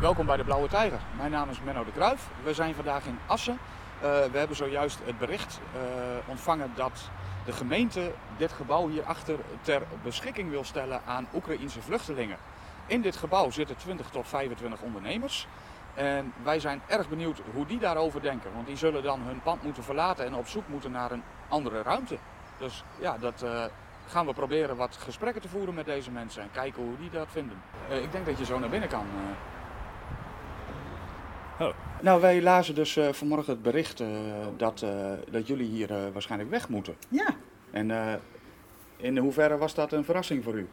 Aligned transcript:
Welkom 0.00 0.26
bij 0.26 0.36
de 0.36 0.44
Blauwe 0.44 0.68
Tijger. 0.68 1.00
Mijn 1.16 1.30
naam 1.30 1.50
is 1.50 1.60
Menno 1.64 1.84
de 1.84 1.92
Kruijf. 1.92 2.28
We 2.44 2.54
zijn 2.54 2.74
vandaag 2.74 3.06
in 3.06 3.18
Assen. 3.26 3.52
Uh, 3.52 4.00
we 4.02 4.38
hebben 4.38 4.56
zojuist 4.56 4.98
het 5.04 5.18
bericht 5.18 5.60
uh, 5.74 5.80
ontvangen 6.26 6.72
dat 6.74 7.10
de 7.44 7.52
gemeente 7.52 8.12
dit 8.36 8.52
gebouw 8.52 8.88
hierachter 8.88 9.38
ter 9.60 9.82
beschikking 10.02 10.50
wil 10.50 10.64
stellen 10.64 11.00
aan 11.06 11.26
Oekraïense 11.34 11.82
vluchtelingen. 11.82 12.36
In 12.86 13.00
dit 13.00 13.16
gebouw 13.16 13.50
zitten 13.50 13.76
20 13.76 14.10
tot 14.10 14.28
25 14.28 14.80
ondernemers. 14.80 15.46
En 15.94 16.32
wij 16.42 16.60
zijn 16.60 16.82
erg 16.86 17.08
benieuwd 17.08 17.42
hoe 17.54 17.66
die 17.66 17.78
daarover 17.78 18.22
denken. 18.22 18.50
Want 18.54 18.66
die 18.66 18.76
zullen 18.76 19.02
dan 19.02 19.20
hun 19.20 19.42
pand 19.42 19.62
moeten 19.62 19.84
verlaten 19.84 20.26
en 20.26 20.34
op 20.34 20.46
zoek 20.46 20.68
moeten 20.68 20.90
naar 20.90 21.10
een 21.10 21.22
andere 21.48 21.82
ruimte. 21.82 22.18
Dus 22.58 22.84
ja, 22.98 23.16
dat 23.18 23.42
uh, 23.44 23.64
gaan 24.06 24.26
we 24.26 24.32
proberen 24.32 24.76
wat 24.76 24.96
gesprekken 24.96 25.42
te 25.42 25.48
voeren 25.48 25.74
met 25.74 25.86
deze 25.86 26.10
mensen 26.10 26.42
en 26.42 26.50
kijken 26.52 26.82
hoe 26.82 26.96
die 26.98 27.10
dat 27.10 27.28
vinden. 27.30 27.62
Ik 27.88 28.12
denk 28.12 28.26
dat 28.26 28.38
je 28.38 28.44
zo 28.44 28.58
naar 28.58 28.68
binnen 28.68 28.88
kan. 28.88 29.06
Oh. 31.66 31.74
Nou, 32.00 32.20
wij 32.20 32.42
lazen 32.42 32.74
dus 32.74 32.98
vanmorgen 33.10 33.52
het 33.52 33.62
bericht 33.62 34.02
dat, 34.56 34.86
dat 35.30 35.46
jullie 35.46 35.68
hier 35.68 36.12
waarschijnlijk 36.12 36.50
weg 36.50 36.68
moeten. 36.68 36.94
Ja. 37.08 37.36
En 37.70 38.20
in 38.96 39.18
hoeverre 39.18 39.56
was 39.56 39.74
dat 39.74 39.92
een 39.92 40.04
verrassing 40.04 40.44
voor 40.44 40.54
u? 40.54 40.68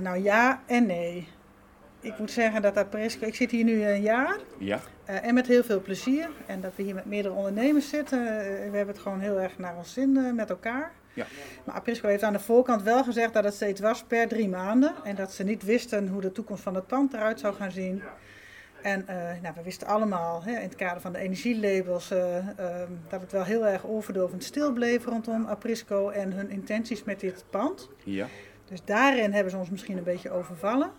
nou 0.00 0.22
ja 0.22 0.62
en 0.66 0.86
nee 0.86 1.28
ik 2.06 2.18
moet 2.18 2.30
zeggen 2.30 2.62
dat 2.62 2.76
Aprisco, 2.76 3.26
ik 3.26 3.34
zit 3.34 3.50
hier 3.50 3.64
nu 3.64 3.84
een 3.84 4.02
jaar. 4.02 4.38
Ja. 4.58 4.80
Uh, 5.10 5.26
en 5.26 5.34
met 5.34 5.46
heel 5.46 5.64
veel 5.64 5.80
plezier. 5.80 6.28
En 6.46 6.60
dat 6.60 6.72
we 6.76 6.82
hier 6.82 6.94
met 6.94 7.04
meerdere 7.04 7.34
ondernemers 7.34 7.88
zitten. 7.88 8.18
Uh, 8.18 8.26
we 8.70 8.76
hebben 8.76 8.86
het 8.86 8.98
gewoon 8.98 9.20
heel 9.20 9.40
erg 9.40 9.58
naar 9.58 9.76
ons 9.76 9.92
zin 9.92 10.16
uh, 10.16 10.32
met 10.32 10.50
elkaar. 10.50 10.92
Ja. 11.12 11.26
Maar 11.64 11.74
Aprisco 11.74 12.08
heeft 12.08 12.22
aan 12.22 12.32
de 12.32 12.38
voorkant 12.38 12.82
wel 12.82 13.04
gezegd 13.04 13.32
dat 13.32 13.44
het 13.44 13.54
steeds 13.54 13.80
was 13.80 14.04
per 14.04 14.28
drie 14.28 14.48
maanden. 14.48 14.94
En 15.04 15.14
dat 15.14 15.32
ze 15.32 15.44
niet 15.44 15.62
wisten 15.62 16.08
hoe 16.08 16.20
de 16.20 16.32
toekomst 16.32 16.62
van 16.62 16.74
het 16.74 16.86
pand 16.86 17.14
eruit 17.14 17.40
zou 17.40 17.54
gaan 17.54 17.70
zien. 17.70 18.02
En 18.86 19.04
nou, 19.42 19.54
we 19.54 19.62
wisten 19.62 19.86
allemaal 19.86 20.42
hè, 20.42 20.50
in 20.50 20.62
het 20.62 20.74
kader 20.74 21.00
van 21.00 21.12
de 21.12 21.18
energielabels 21.18 22.10
ehm, 22.10 22.90
dat 23.08 23.20
het 23.20 23.32
wel 23.32 23.44
heel 23.44 23.66
erg 23.66 23.86
overdovend 23.86 24.44
stil 24.44 24.72
bleef 24.72 25.04
rondom 25.04 25.44
Aprisco 25.44 26.08
en 26.08 26.32
hun 26.32 26.50
intenties 26.50 27.04
met 27.04 27.20
dit 27.20 27.44
pand. 27.50 27.88
Ja. 28.04 28.26
Dus 28.64 28.84
daarin 28.84 29.32
hebben 29.32 29.50
ze 29.50 29.58
ons 29.58 29.70
misschien 29.70 29.96
een 29.96 30.04
beetje 30.04 30.30
overvallen. 30.30 30.90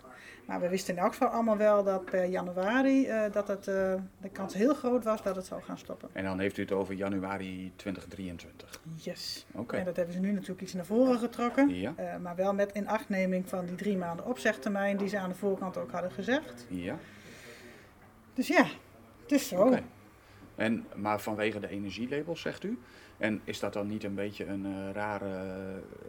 Maar 0.45 0.59
we 0.59 0.69
wisten 0.69 0.95
in 0.95 1.01
elk 1.01 1.11
geval 1.11 1.27
allemaal 1.27 1.57
wel 1.57 1.83
dat 1.83 2.05
per 2.05 2.25
januari 2.25 3.07
uh, 3.07 3.21
dat 3.31 3.47
het, 3.47 3.63
de 3.63 4.29
kans 4.31 4.53
heel 4.53 4.73
groot 4.73 5.03
was 5.03 5.23
dat 5.23 5.35
het 5.35 5.45
zou 5.45 5.61
gaan 5.61 5.77
stoppen. 5.77 6.09
En 6.13 6.23
dan 6.23 6.39
heeft 6.39 6.57
u 6.57 6.61
het 6.61 6.71
over 6.71 6.93
januari 6.93 7.71
2023? 7.75 8.81
Yes. 8.95 9.45
Oké. 9.53 9.77
En 9.77 9.85
dat 9.85 9.95
hebben 9.95 10.13
ze 10.13 10.19
nu 10.19 10.31
natuurlijk 10.31 10.61
iets 10.61 10.73
naar 10.73 10.85
voren 10.85 11.19
getrokken. 11.19 11.69
Ja. 11.69 11.93
Maar 12.21 12.35
wel 12.35 12.53
met 12.53 12.71
inachtneming 12.73 13.49
van 13.49 13.65
die 13.65 13.75
drie 13.75 13.97
maanden 13.97 14.25
opzegtermijn 14.25 14.97
die 14.97 15.07
ze 15.07 15.17
aan 15.17 15.29
de 15.29 15.35
voorkant 15.35 15.77
ook 15.77 15.91
hadden 15.91 16.11
gezegd. 16.11 16.65
Ja. 16.69 16.97
Dus 18.37 18.47
ja, 18.47 18.65
het 19.21 19.31
is 19.31 19.47
zo. 19.47 19.61
Okay. 19.61 19.83
En, 20.55 20.85
maar 20.95 21.19
vanwege 21.21 21.59
de 21.59 21.69
energielabels, 21.69 22.41
zegt 22.41 22.63
u? 22.63 22.79
En 23.17 23.41
is 23.43 23.59
dat 23.59 23.73
dan 23.73 23.87
niet 23.87 24.03
een 24.03 24.15
beetje 24.15 24.45
een 24.45 24.65
uh, 24.65 24.91
rare 24.93 25.25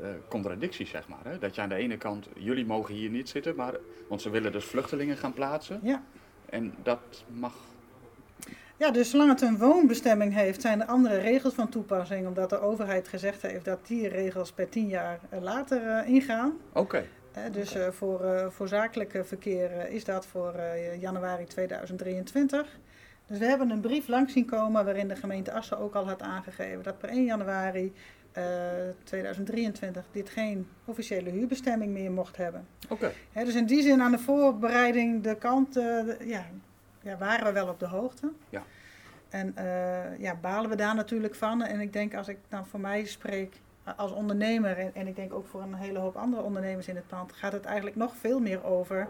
uh, 0.00 0.08
contradictie, 0.28 0.86
zeg 0.86 1.08
maar? 1.08 1.24
Hè? 1.24 1.38
Dat 1.38 1.54
je 1.54 1.60
aan 1.60 1.68
de 1.68 1.74
ene 1.74 1.96
kant, 1.96 2.28
jullie 2.34 2.66
mogen 2.66 2.94
hier 2.94 3.10
niet 3.10 3.28
zitten, 3.28 3.54
maar, 3.56 3.74
want 4.08 4.22
ze 4.22 4.30
willen 4.30 4.52
dus 4.52 4.64
vluchtelingen 4.64 5.16
gaan 5.16 5.32
plaatsen. 5.32 5.80
Ja. 5.82 6.02
En 6.50 6.74
dat 6.82 7.24
mag. 7.26 7.54
Ja, 8.76 8.90
dus 8.90 9.10
zolang 9.10 9.30
het 9.30 9.40
een 9.40 9.58
woonbestemming 9.58 10.34
heeft, 10.34 10.60
zijn 10.60 10.80
er 10.80 10.86
andere 10.86 11.18
regels 11.18 11.54
van 11.54 11.68
toepassing, 11.68 12.26
omdat 12.26 12.50
de 12.50 12.60
overheid 12.60 13.08
gezegd 13.08 13.42
heeft 13.42 13.64
dat 13.64 13.86
die 13.86 14.08
regels 14.08 14.52
per 14.52 14.68
tien 14.68 14.88
jaar 14.88 15.20
later 15.40 15.82
uh, 15.82 16.08
ingaan. 16.08 16.56
Oké. 16.68 16.78
Okay. 16.78 17.08
Dus 17.52 17.70
okay. 17.70 17.92
voor, 17.92 18.52
voor 18.52 18.68
zakelijk 18.68 19.20
verkeer 19.22 19.88
is 19.88 20.04
dat 20.04 20.26
voor 20.26 20.54
januari 20.98 21.44
2023. 21.44 22.78
Dus 23.26 23.38
we 23.38 23.44
hebben 23.44 23.70
een 23.70 23.80
brief 23.80 24.08
langs 24.08 24.32
zien 24.32 24.46
komen 24.46 24.84
waarin 24.84 25.08
de 25.08 25.16
gemeente 25.16 25.52
Assen 25.52 25.78
ook 25.78 25.94
al 25.94 26.06
had 26.06 26.22
aangegeven 26.22 26.82
dat 26.82 26.98
per 26.98 27.08
1 27.08 27.24
januari 27.24 27.92
uh, 28.38 28.44
2023 29.04 30.04
dit 30.12 30.30
geen 30.30 30.68
officiële 30.84 31.30
huurbestemming 31.30 31.92
meer 31.92 32.10
mocht 32.10 32.36
hebben. 32.36 32.66
Oké. 32.88 33.12
Okay. 33.32 33.44
Dus 33.44 33.54
in 33.54 33.66
die 33.66 33.82
zin 33.82 34.02
aan 34.02 34.10
de 34.10 34.18
voorbereiding, 34.18 35.22
de 35.22 35.36
kant, 35.36 35.76
uh, 35.76 35.84
de, 35.84 36.16
ja, 36.24 36.46
ja, 37.02 37.16
waren 37.16 37.46
we 37.46 37.52
wel 37.52 37.68
op 37.68 37.80
de 37.80 37.86
hoogte. 37.86 38.32
Ja. 38.48 38.62
En 39.28 39.54
uh, 39.58 40.18
ja, 40.18 40.34
balen 40.34 40.70
we 40.70 40.76
daar 40.76 40.94
natuurlijk 40.94 41.34
van. 41.34 41.62
En 41.62 41.80
ik 41.80 41.92
denk 41.92 42.14
als 42.14 42.28
ik 42.28 42.38
dan 42.48 42.66
voor 42.66 42.80
mij 42.80 43.04
spreek 43.04 43.60
als 43.96 44.12
ondernemer, 44.12 44.78
en, 44.78 44.90
en 44.94 45.06
ik 45.06 45.16
denk 45.16 45.32
ook 45.34 45.46
voor 45.46 45.62
een 45.62 45.74
hele 45.74 45.98
hoop 45.98 46.16
andere 46.16 46.42
ondernemers 46.42 46.88
in 46.88 46.96
het 46.96 47.06
pand, 47.06 47.32
gaat 47.32 47.52
het 47.52 47.64
eigenlijk 47.64 47.96
nog 47.96 48.16
veel 48.16 48.40
meer 48.40 48.64
over. 48.64 49.08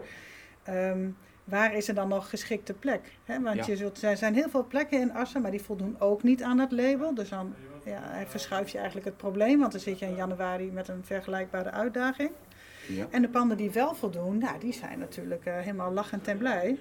Um, 0.69 1.17
waar 1.43 1.73
is 1.75 1.87
er 1.87 1.93
dan 1.95 2.07
nog 2.07 2.29
geschikte 2.29 2.73
plek? 2.73 3.01
He, 3.23 3.41
want 3.41 3.55
Ja. 3.55 3.63
je 3.65 3.75
zult, 3.75 4.01
er 4.01 4.17
zijn 4.17 4.33
heel 4.33 4.49
veel 4.49 4.65
plekken 4.67 4.99
in 4.99 5.13
Assen, 5.13 5.41
maar 5.41 5.51
die 5.51 5.61
voldoen 5.61 5.95
ook 5.99 6.23
niet 6.23 6.43
aan 6.43 6.59
het 6.59 6.71
label. 6.71 7.13
Dus 7.13 7.29
dan 7.29 7.53
ja, 7.85 8.01
verschuif 8.27 8.69
je 8.69 8.77
eigenlijk 8.77 9.07
het 9.07 9.17
probleem, 9.17 9.59
want 9.59 9.71
dan 9.71 9.81
zit 9.81 9.99
je 9.99 10.05
in 10.05 10.15
januari 10.15 10.71
met 10.71 10.87
een 10.87 11.03
vergelijkbare 11.03 11.71
uitdaging. 11.71 12.31
Ja. 12.87 13.05
En 13.09 13.21
de 13.21 13.29
panden 13.29 13.57
die 13.57 13.71
wel 13.71 13.95
voldoen, 13.95 14.37
nou, 14.37 14.59
die 14.59 14.73
zijn 14.73 14.99
natuurlijk 14.99 15.45
eh, 15.45 15.57
helemaal 15.57 15.91
lachend 15.91 16.27
en 16.27 16.37
blij. 16.37 16.77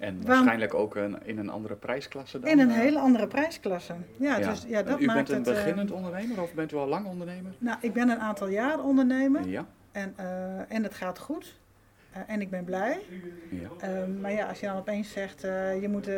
En 0.00 0.14
Want- 0.14 0.26
waarschijnlijk 0.26 0.74
ook 0.74 0.94
een, 0.96 1.18
in 1.26 1.38
een 1.38 1.48
andere 1.50 1.74
prijsklasse 1.74 2.38
dan? 2.40 2.50
In 2.50 2.58
een 2.58 2.70
eh? 2.70 2.76
hele 2.76 2.98
andere 2.98 3.26
prijsklasse. 3.26 3.94
Ja, 4.16 4.38
Ja. 4.38 4.48
Dus, 4.50 4.64
ja 4.68 4.82
dat 4.82 5.00
u 5.00 5.04
maakt 5.04 5.16
bent 5.16 5.28
een 5.28 5.36
het, 5.36 5.46
eh, 5.46 5.54
beginnend 5.54 5.90
ondernemer 5.90 6.42
of 6.42 6.54
bent 6.54 6.72
u 6.72 6.76
al 6.76 6.86
lang 6.86 7.06
ondernemer? 7.06 7.52
nou, 7.58 7.78
ik 7.80 7.92
ben 7.92 8.08
een 8.08 8.18
aantal 8.20 8.48
jaar 8.48 8.80
ondernemer 8.84 9.48
Ja. 9.48 9.66
en, 9.92 10.12
eh, 10.16 10.72
en 10.72 10.82
het 10.82 10.94
gaat 10.94 11.18
goed. 11.18 11.58
En 12.26 12.40
ik 12.40 12.50
ben 12.50 12.64
blij. 12.64 12.98
ja. 13.50 13.68
Ehm, 13.80 14.20
maar 14.20 14.32
ja, 14.32 14.46
als 14.46 14.60
je 14.60 14.66
dan 14.66 14.76
opeens 14.76 15.12
zegt, 15.12 15.40
je 15.80 15.86
moet 15.90 16.08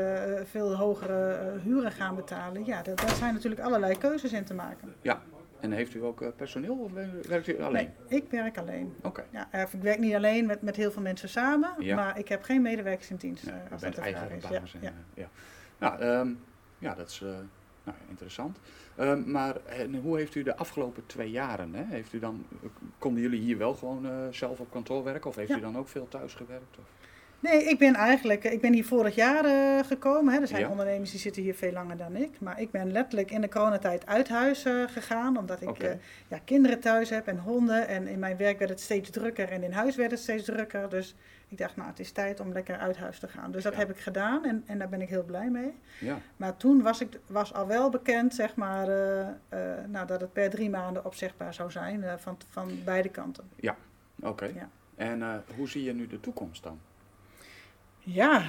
veel 0.51 0.77
hogere 0.77 1.53
huren 1.65 1.93
gaan 1.93 2.15
betalen. 2.15 2.65
Ja, 2.65 2.83
daar, 2.83 2.95
daar 2.97 3.15
zijn 3.15 3.35
natuurlijk 3.35 3.61
allerlei 3.63 3.99
keuzes 3.99 4.33
in 4.33 4.45
te 4.45 4.55
maken. 4.55 4.95
Ja. 5.03 5.23
En 5.63 5.73
heeft 5.73 5.95
u 5.95 6.05
ook 6.05 6.23
eh, 6.23 6.29
personeel 6.37 6.75
of 6.75 6.93
werkt 7.27 7.47
u 7.49 7.63
alleen? 7.63 7.91
Nee, 8.09 8.21
ik 8.21 8.31
werk 8.31 8.59
alleen. 8.59 8.95
Oké. 9.03 9.25
Ja, 9.31 9.49
eh, 9.51 9.61
ik 9.61 9.83
werk 9.83 9.99
niet 9.99 10.15
alleen 10.15 10.47
met, 10.47 10.63
met 10.63 10.77
heel 10.77 10.91
veel 10.91 11.03
mensen 11.03 11.29
samen, 11.29 11.75
Ja. 11.79 11.95
maar 11.95 12.19
ik 12.19 12.29
heb 12.29 12.43
geen 12.43 12.63
medewerkers 12.63 13.11
in 13.11 13.17
dienst. 13.17 13.45
Nee, 13.47 13.55
eh, 13.55 13.73
als 13.73 13.81
bent 13.81 13.95
dat 13.95 14.05
eigen 14.05 14.31
is. 14.31 14.43
Ja, 14.43 14.51
en, 14.51 14.65
ja. 14.81 14.93
ja. 15.15 15.29
Nou, 15.79 16.01
ehm, 16.01 16.35
ja, 16.79 16.95
dat 16.95 17.09
is 17.09 17.21
nou, 17.85 17.97
interessant. 18.09 18.59
Ehm, 18.97 19.31
maar 19.31 19.57
en 19.65 19.95
hoe 19.95 20.17
heeft 20.17 20.35
u 20.35 20.43
de 20.43 20.57
afgelopen 20.57 21.07
twee 21.07 21.31
jaren, 21.31 21.75
hè? 21.75 21.85
Heeft 21.85 22.13
u 22.13 22.19
dan, 22.19 22.47
konden 22.99 23.23
jullie 23.23 23.41
hier 23.41 23.59
wel 23.59 23.75
gewoon 23.75 24.33
zelf 24.35 24.61
op 24.61 24.71
kantoor 24.71 25.05
werken 25.05 25.31
of 25.31 25.37
heeft 25.37 25.49
Ja. 25.49 25.57
u 25.57 25.61
dan 25.61 25.79
ook 25.79 25.89
veel 25.89 26.09
thuis 26.09 26.35
gewerkt? 26.35 26.79
Of? 26.79 26.85
Nee, 27.43 27.65
ik 27.65 27.79
ben 27.79 27.95
eigenlijk, 27.95 28.45
ik 28.45 28.61
ben 28.61 28.73
hier 28.73 28.85
vorig 28.85 29.15
jaar 29.15 29.45
eh, 29.45 29.87
gekomen. 29.87 30.35
Hè. 30.35 30.41
Er 30.41 30.47
zijn 30.47 30.61
Ja. 30.61 30.69
ondernemers 30.69 31.11
die 31.11 31.21
zitten 31.21 31.43
hier 31.43 31.55
veel 31.55 31.73
langer 31.73 31.97
dan 31.97 32.17
ik. 32.17 32.41
Maar 32.41 32.61
ik 32.61 32.71
ben 32.71 32.93
letterlijk 32.93 33.31
in 33.31 33.41
de 33.41 33.49
coronatijd 33.49 34.07
uit 34.07 34.29
huis 34.29 34.65
eh, 34.65 34.83
gegaan. 34.89 35.37
Omdat 35.39 35.61
ik 35.63 35.79
eh, 35.79 35.91
ja, 36.29 36.39
kinderen 36.45 36.81
thuis 36.81 37.11
heb 37.11 37.27
en 37.27 37.39
honden. 37.39 37.89
En 37.89 38.07
in 38.07 38.19
mijn 38.19 38.37
werk 38.37 38.59
werd 38.59 38.71
het 38.71 38.81
steeds 38.81 39.11
drukker 39.11 39.49
en 39.51 39.63
in 39.63 39.73
huis 39.73 39.97
werd 39.97 40.11
het 40.11 40.21
steeds 40.21 40.45
drukker. 40.45 40.89
Dus 40.89 41.15
ik 41.49 41.59
dacht, 41.59 41.77
nou 41.77 41.89
het 41.89 41.99
is 41.99 42.13
tijd 42.13 42.41
om 42.41 42.53
lekker 42.53 42.77
uit 42.79 42.97
huis 42.97 43.19
te 43.19 43.29
gaan. 43.29 43.51
Dus 43.53 43.63
dat 43.63 43.73
Ja. 43.73 43.79
heb 43.79 43.91
ik 43.91 43.99
gedaan 43.99 44.45
en, 44.45 44.63
en 44.67 44.79
daar 44.79 44.89
ben 44.89 45.01
ik 45.01 45.09
heel 45.09 45.25
blij 45.25 45.51
mee. 45.51 45.75
Ja, 46.01 46.19
Maar 46.37 46.57
toen 46.57 46.83
was, 46.83 47.01
ik, 47.01 47.19
was 47.27 47.55
al 47.55 47.67
wel 47.67 47.91
bekend, 47.91 48.35
zeg 48.35 48.55
maar, 48.55 48.89
eh, 48.89 49.21
eh, 49.49 49.85
nou, 49.89 50.07
dat 50.07 50.21
het 50.21 50.33
per 50.33 50.51
drie 50.51 50.71
maanden 50.71 51.05
opzegbaar 51.05 51.55
zou 51.55 51.71
zijn 51.71 52.03
eh, 52.05 52.13
van, 52.17 52.39
van 52.51 52.71
beide 52.85 53.09
kanten. 53.09 53.45
oké. 54.23 54.45
Ja. 54.55 54.69
En 54.97 55.23
eh, 55.23 55.35
hoe 55.57 55.69
zie 55.69 55.83
je 55.85 55.93
nu 55.95 56.07
de 56.07 56.21
toekomst 56.21 56.63
dan? 56.63 56.79
Ja, 58.05 58.43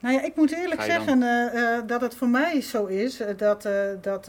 nou 0.00 0.14
ja, 0.14 0.22
ik 0.22 0.36
moet 0.36 0.52
eerlijk 0.52 0.82
zeggen 0.82 1.22
eh, 1.22 1.76
eh, 1.76 1.86
dat 1.86 2.00
het 2.00 2.14
voor 2.14 2.28
mij 2.28 2.60
zo 2.60 2.86
is 2.86 3.20
eh, 3.20 3.36
dat, 3.36 3.68
dat 4.00 4.26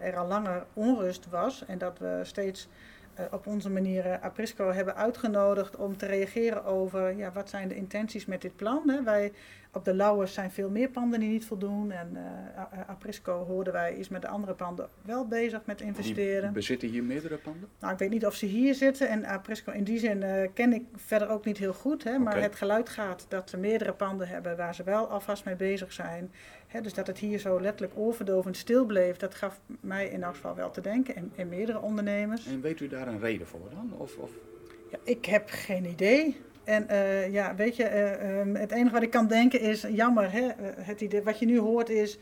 er 0.00 0.16
al 0.16 0.26
langer 0.26 0.64
onrust 0.72 1.26
was 1.30 1.64
en 1.66 1.78
dat 1.78 1.98
we 1.98 2.20
steeds 2.22 2.68
op 3.30 3.46
onze 3.46 3.70
manier 3.70 4.06
eh, 4.06 4.22
Aprisco 4.22 4.72
hebben 4.72 4.96
uitgenodigd 4.96 5.76
om 5.76 5.96
te 5.96 6.06
reageren 6.06 6.64
over 6.64 7.16
ja, 7.16 7.32
wat 7.32 7.50
zijn 7.50 7.68
de 7.68 7.76
intenties 7.76 8.26
met 8.26 8.42
dit 8.42 8.56
plan. 8.56 8.88
Hè? 8.88 9.02
Wij 9.02 9.32
op 9.72 9.84
de 9.84 9.94
Lauwers 9.94 10.34
zijn 10.34 10.50
veel 10.50 10.70
meer 10.70 10.88
panden 10.88 11.20
die 11.20 11.28
niet 11.30 11.44
voldoen 11.46 11.90
en 11.90 12.10
eh, 12.16 12.60
A- 12.60 12.84
Aprisco 12.86 13.44
hoorden 13.44 13.72
wij 13.72 13.94
is 13.94 14.08
met 14.08 14.22
de 14.22 14.28
andere 14.28 14.54
panden 14.54 14.88
wel 15.02 15.26
bezig 15.26 15.60
met 15.64 15.78
Die 15.78 15.86
investeren. 15.86 16.52
bezitten 16.52 16.88
hier 16.88 17.02
meerdere 17.04 17.36
panden? 17.36 17.68
Nou, 17.80 17.92
ik 17.92 17.98
weet 17.98 18.10
niet 18.10 18.26
of 18.26 18.34
ze 18.34 18.46
hier 18.46 18.74
zitten 18.74 19.08
en 19.08 19.24
Aprisco 19.24 19.72
in 19.72 19.84
die 19.84 19.98
zin 19.98 20.22
eh, 20.22 20.48
ken 20.54 20.72
ik 20.72 20.84
verder 20.96 21.28
ook 21.28 21.44
niet 21.44 21.58
heel 21.58 21.72
goed. 21.74 22.04
Hè, 22.04 22.18
maar 22.18 22.40
het 22.42 22.54
geluid 22.54 22.88
gaat 22.88 23.26
dat 23.28 23.50
ze 23.50 23.56
meerdere 23.56 23.92
panden 23.92 24.28
hebben 24.28 24.56
waar 24.56 24.74
ze 24.74 24.82
wel 24.82 25.08
alvast 25.08 25.44
mee 25.44 25.56
bezig 25.56 25.92
zijn. 25.92 26.32
Dus 26.82 26.94
dat 26.94 27.06
het 27.06 27.18
hier 27.18 27.38
zo 27.38 27.60
letterlijk 27.60 27.98
oorverdovend 27.98 28.56
stil 28.56 28.84
bleef, 28.84 29.16
dat 29.16 29.34
gaf 29.34 29.60
mij 29.80 30.08
in 30.08 30.22
elk 30.22 30.34
geval 30.34 30.54
wel 30.54 30.70
te 30.70 30.80
denken. 30.80 31.16
En, 31.16 31.32
en 31.36 31.48
meerdere 31.48 31.80
ondernemers. 31.80 32.46
En 32.46 32.60
weet 32.60 32.80
u 32.80 32.88
daar 32.88 33.08
een 33.08 33.20
reden 33.20 33.46
voor 33.46 33.70
dan? 33.70 33.92
Of, 33.96 34.16
of... 34.16 34.30
Ja, 34.90 34.98
ik 35.04 35.24
heb 35.24 35.44
geen 35.48 35.84
idee. 35.84 36.36
En 36.64 36.88
eh, 36.88 37.32
ja, 37.32 37.54
weet 37.54 37.76
je, 37.76 37.84
eh, 37.84 38.40
ehm, 38.40 38.54
het 38.54 38.70
enige 38.70 38.94
wat 38.94 39.02
ik 39.02 39.10
kan 39.10 39.26
denken 39.26 39.60
is, 39.60 39.86
jammer, 39.92 40.32
hè, 40.32 40.46
eh, 40.46 40.54
het 40.76 41.00
idee, 41.00 41.22
wat 41.22 41.38
je 41.38 41.46
nu 41.46 41.58
hoort 41.58 41.88
is, 41.88 42.18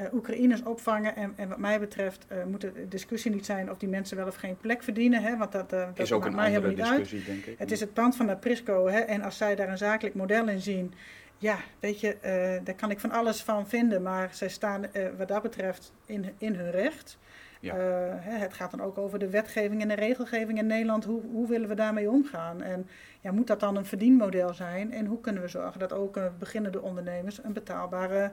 uh, 0.00 0.06
Oekraïners 0.14 0.62
opvangen. 0.62 1.16
En, 1.16 1.32
en 1.36 1.48
wat 1.48 1.58
mij 1.58 1.80
betreft 1.80 2.26
moet 2.46 2.60
de 2.60 2.88
discussie 2.88 3.30
niet 3.30 3.46
zijn 3.46 3.70
of 3.70 3.78
die 3.78 3.88
mensen 3.88 4.16
wel 4.16 4.26
of 4.26 4.34
geen 4.34 4.56
plek 4.56 4.82
verdienen. 4.82 5.22
Hè, 5.22 5.36
want 5.36 5.52
dat, 5.52 5.70
dat 5.70 5.98
is 5.98 6.12
ook 6.12 6.24
een 6.24 6.34
mij 6.34 6.46
andere 6.46 6.68
niet 6.68 6.76
discussie, 6.76 7.18
uit. 7.18 7.26
denk 7.26 7.44
ik. 7.44 7.58
Het 7.58 7.70
is 7.70 7.80
het 7.80 7.92
pand 7.92 8.16
van 8.16 8.28
Aprisco. 8.28 8.88
Hè, 8.88 8.98
en 8.98 9.22
als 9.22 9.36
zij 9.36 9.54
daar 9.54 9.68
een 9.68 9.78
zakelijk 9.78 10.14
model 10.14 10.48
in 10.48 10.60
zien, 10.60 10.94
ja, 11.38 11.56
weet 11.80 12.00
je, 12.00 12.16
daar 12.64 12.74
kan 12.74 12.90
ik 12.90 13.00
van 13.00 13.10
alles 13.10 13.42
van 13.42 13.68
vinden. 13.68 14.02
Maar 14.02 14.28
zij 14.32 14.48
staan 14.48 14.86
wat 15.16 15.28
dat 15.28 15.42
betreft 15.42 15.92
in, 16.06 16.34
in 16.38 16.54
hun 16.54 16.70
recht. 16.70 17.18
Ja. 17.60 17.74
Hè, 18.20 18.38
het 18.38 18.54
gaat 18.54 18.70
dan 18.70 18.82
ook 18.82 18.98
over 18.98 19.18
de 19.18 19.30
wetgeving 19.30 19.82
en 19.82 19.88
de 19.88 19.94
regelgeving 19.94 20.58
in 20.58 20.66
Nederland. 20.66 21.04
Hoe, 21.04 21.22
hoe 21.32 21.48
willen 21.48 21.68
we 21.68 21.74
daarmee 21.74 22.10
omgaan? 22.10 22.62
En 22.62 22.88
ja, 23.20 23.32
moet 23.32 23.46
dat 23.46 23.60
dan 23.60 23.76
een 23.76 23.86
verdienmodel 23.86 24.54
zijn? 24.54 24.92
En 24.92 25.06
hoe 25.06 25.20
kunnen 25.20 25.42
we 25.42 25.48
zorgen 25.48 25.80
dat 25.80 25.92
ook 25.92 26.18
beginnende 26.38 26.82
ondernemers 26.82 27.44
een 27.44 27.52
betaalbare 27.52 28.30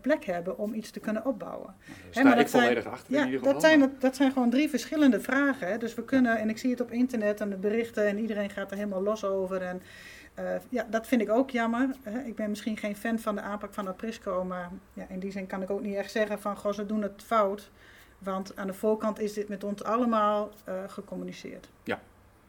plek 0.00 0.24
hebben 0.24 0.58
om 0.58 0.74
iets 0.74 0.90
te 0.90 1.00
kunnen 1.00 1.24
opbouwen. 1.24 1.74
Daar 2.10 2.24
sta 2.24 2.36
ik 2.36 2.48
volledig 2.48 2.86
achter 2.86 3.12
ja, 3.12 3.20
in 3.20 3.24
ieder 3.24 3.38
geval. 3.38 3.52
Dat 3.52 3.62
zijn, 3.62 3.94
dat 3.98 4.16
zijn 4.16 4.32
gewoon 4.32 4.50
drie 4.50 4.68
verschillende 4.68 5.20
vragen. 5.20 5.68
Hè. 5.68 5.78
Dus 5.78 5.94
we 5.94 6.04
kunnen, 6.04 6.38
en 6.38 6.48
ik 6.48 6.58
zie 6.58 6.70
het 6.70 6.80
op 6.80 6.90
internet 6.90 7.40
en 7.40 7.50
de 7.50 7.56
berichten 7.56 8.06
en 8.06 8.18
iedereen 8.18 8.50
gaat 8.50 8.70
er 8.70 8.76
helemaal 8.76 9.02
los 9.02 9.24
over. 9.24 9.62
En 9.62 9.82
uh, 10.38 10.44
ja, 10.68 10.86
dat 10.90 11.06
vind 11.06 11.20
ik 11.20 11.30
ook 11.30 11.50
jammer. 11.50 11.90
Hè. 12.02 12.20
Ik 12.20 12.36
ben 12.36 12.48
misschien 12.48 12.76
geen 12.76 12.96
fan 12.96 13.18
van 13.18 13.34
de 13.34 13.40
aanpak 13.40 13.74
van 13.74 13.88
Aprisco, 13.88 14.44
maar 14.44 14.70
ja, 14.92 15.06
in 15.08 15.18
die 15.18 15.30
zin 15.30 15.46
kan 15.46 15.62
ik 15.62 15.70
ook 15.70 15.80
niet 15.80 15.96
echt 15.96 16.10
zeggen 16.10 16.40
van, 16.40 16.56
goh, 16.56 16.72
ze 16.72 16.86
doen 16.86 17.02
het 17.02 17.22
fout. 17.22 17.70
Want 18.18 18.56
aan 18.56 18.66
de 18.66 18.74
voorkant 18.74 19.20
is 19.20 19.32
dit 19.32 19.48
met 19.48 19.64
ons 19.64 19.84
allemaal 19.84 20.50
uh, 20.68 20.74
gecommuniceerd. 20.86 21.68
Ja, 21.82 22.00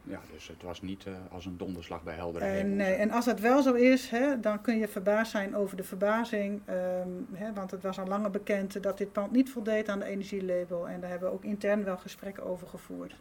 ja, 0.07 0.19
dus 0.31 0.47
het 0.47 0.63
was 0.63 0.81
niet 0.81 1.05
uh, 1.05 1.13
als 1.31 1.45
een 1.45 1.57
donderslag 1.57 2.03
bij 2.03 2.15
heldere 2.15 2.63
uh, 2.63 2.63
Nee, 2.63 2.93
en 2.93 3.11
als 3.11 3.25
het 3.25 3.39
wel 3.39 3.61
zo 3.61 3.73
is, 3.73 4.09
hè, 4.09 4.39
dan 4.39 4.61
kun 4.61 4.77
je 4.77 4.87
verbaasd 4.87 5.31
zijn 5.31 5.55
over 5.55 5.77
de 5.77 5.83
verbazing. 5.83 6.61
Um, 6.69 7.27
hè, 7.33 7.53
want 7.53 7.71
het 7.71 7.81
was 7.81 7.99
al 7.99 8.07
langer 8.07 8.31
bekend 8.31 8.83
dat 8.83 8.97
dit 8.97 9.11
pand 9.11 9.31
niet 9.31 9.49
voldeed 9.49 9.89
aan 9.89 9.99
de 9.99 10.05
energielabel. 10.05 10.87
En 10.87 10.99
daar 10.99 11.09
hebben 11.09 11.29
we 11.29 11.35
ook 11.35 11.43
intern 11.43 11.83
wel 11.83 11.97
gesprekken 11.97 12.43
over 12.43 12.67
gevoerd. 12.67 13.15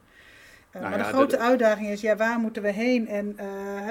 Uh, 0.75 0.81
nou 0.81 0.91
maar 0.91 0.99
ja, 0.99 1.05
de 1.05 1.13
grote 1.13 1.37
de, 1.37 1.43
uitdaging 1.43 1.89
is, 1.89 2.01
ja, 2.01 2.17
waar 2.17 2.39
moeten 2.39 2.63
we 2.63 2.71
heen 2.71 3.09
en 3.09 3.37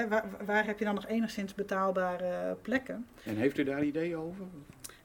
waar, 0.08 0.24
waar, 0.44 0.66
heb 0.66 0.78
je 0.78 0.84
dan 0.84 0.94
nog 0.94 1.06
enigszins 1.06 1.54
betaalbare 1.54 2.56
plekken? 2.62 3.06
En 3.24 3.36
heeft 3.36 3.58
u 3.58 3.64
daar 3.64 3.84
ideeën 3.84 4.16
over? 4.16 4.44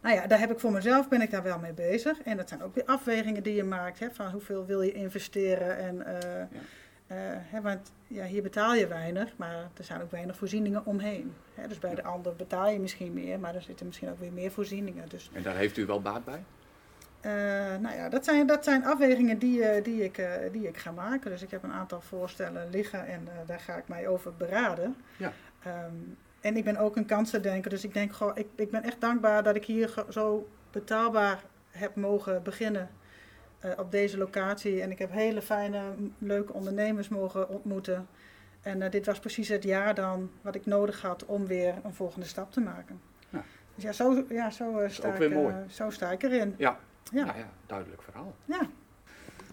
Nou 0.01 0.15
ja, 0.15 0.27
daar 0.27 0.39
heb 0.39 0.51
ik 0.51 0.59
voor 0.59 0.71
mezelf 0.71 1.09
ben 1.09 1.21
ik 1.21 1.31
daar 1.31 1.43
wel 1.43 1.59
mee 1.59 1.73
bezig. 1.73 2.21
En 2.21 2.37
dat 2.37 2.49
zijn 2.49 2.63
ook 2.63 2.75
weer 2.75 2.85
afwegingen 2.85 3.43
die 3.43 3.55
je 3.55 3.63
maakt. 3.63 3.99
Hè, 3.99 4.07
van 4.11 4.31
hoeveel 4.31 4.65
wil 4.65 4.81
je 4.81 4.91
investeren 4.91 5.77
en... 5.77 5.95
Ja. 6.05 6.47
Uh, 7.11 7.17
hè, 7.25 7.61
want 7.61 7.91
ja, 8.07 8.25
hier 8.25 8.41
betaal 8.41 8.75
je 8.75 8.87
weinig, 8.87 9.29
maar 9.35 9.69
er 9.77 9.83
zijn 9.83 10.01
ook 10.01 10.11
weinig 10.11 10.37
voorzieningen 10.37 10.85
omheen. 10.85 11.33
Hè, 11.55 11.67
dus 11.67 11.79
bij 11.79 11.95
de 11.95 12.03
ander 12.03 12.35
betaal 12.35 12.69
je 12.69 12.79
misschien 12.79 13.13
meer, 13.13 13.39
maar 13.39 13.55
er 13.55 13.61
zitten 13.61 13.85
misschien 13.85 14.09
ook 14.09 14.19
weer 14.19 14.31
meer 14.31 14.51
voorzieningen. 14.51 15.09
Dus, 15.09 15.29
en 15.33 15.43
daar 15.43 15.55
heeft 15.55 15.77
u 15.77 15.85
wel 15.85 16.01
baat 16.01 16.25
bij? 16.25 16.43
Uh, 17.25 17.31
nou 17.79 17.95
ja, 17.95 18.09
dat 18.09 18.25
zijn, 18.25 18.47
dat 18.47 18.63
zijn 18.63 18.85
afwegingen 18.85 19.39
die, 19.39 19.59
uh, 19.59 19.83
die, 19.83 20.03
ik, 20.03 20.17
uh, 20.17 20.31
die 20.51 20.67
ik 20.67 20.77
ga 20.77 20.91
maken. 20.91 21.31
Dus 21.31 21.41
ik 21.41 21.51
heb 21.51 21.63
een 21.63 21.71
aantal 21.71 22.01
voorstellen 22.01 22.69
liggen 22.69 23.07
en 23.07 23.27
daar 23.45 23.59
ga 23.59 23.75
ik 23.75 23.87
mij 23.87 24.07
over 24.07 24.33
beraden. 24.37 24.95
Ja. 25.17 25.31
Um, 25.67 26.17
en 26.41 26.57
ik 26.57 26.63
ben 26.63 26.77
ook 26.77 26.95
een 26.95 27.05
kansendenker, 27.05 27.69
dus 27.69 27.83
ik 27.83 27.93
denk 27.93 28.13
gewoon, 28.13 28.37
ik, 28.37 28.47
ik 28.55 28.71
ben 28.71 28.83
echt 28.83 29.01
dankbaar 29.01 29.43
dat 29.43 29.55
ik 29.55 29.65
hier 29.65 30.05
zo 30.09 30.49
betaalbaar 30.71 31.43
heb 31.69 31.95
mogen 31.95 32.43
beginnen 32.43 32.89
op 33.77 33.91
deze 33.91 34.17
locatie. 34.17 34.81
En 34.81 34.91
ik 34.91 34.99
heb 34.99 35.11
hele 35.11 35.41
fijne, 35.41 35.81
leuke 36.17 36.53
ondernemers 36.53 37.09
mogen 37.09 37.49
ontmoeten. 37.49 38.07
En 38.61 38.89
dit 38.89 39.05
was 39.05 39.19
precies 39.19 39.47
het 39.47 39.63
jaar 39.63 39.95
dan 39.95 40.31
wat 40.41 40.55
ik 40.55 40.65
nodig 40.65 41.01
had 41.01 41.25
om 41.25 41.47
weer 41.47 41.73
een 41.83 41.93
volgende 41.93 42.25
stap 42.27 42.51
te 42.51 42.61
maken. 42.61 43.01
Ja. 43.29 43.43
Dus 43.75 43.83
ja, 43.83 43.91
zo, 43.91 44.25
ja, 44.29 44.49
zo, 44.49 44.83
sta, 44.87 45.13
ik, 45.13 45.53
zo 45.67 45.89
sta 45.89 46.11
ik 46.11 46.23
erin. 46.23 46.55
Ja. 46.57 46.79
Ja. 47.11 47.25
Nou 47.25 47.37
ja, 47.37 47.49
duidelijk 47.65 48.01
verhaal. 48.01 48.35
Ja. 48.45 48.61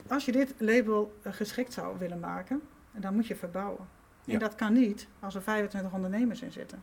Als 0.08 0.25
je 0.25 0.32
dit 0.32 0.55
label 0.58 1.17
geschikt 1.23 1.73
zou 1.73 1.99
willen 1.99 2.20
maken, 2.20 2.62
dan 2.93 3.14
moet 3.14 3.26
je 3.26 3.37
verbouwen. 3.37 3.88
Ja. 4.25 4.32
En 4.32 4.38
dat 4.38 4.55
kan 4.55 4.73
niet 4.73 5.08
als 5.20 5.35
er 5.35 5.43
25 5.43 5.93
ondernemers 5.93 6.43
in 6.43 6.53
zitten. 6.53 6.82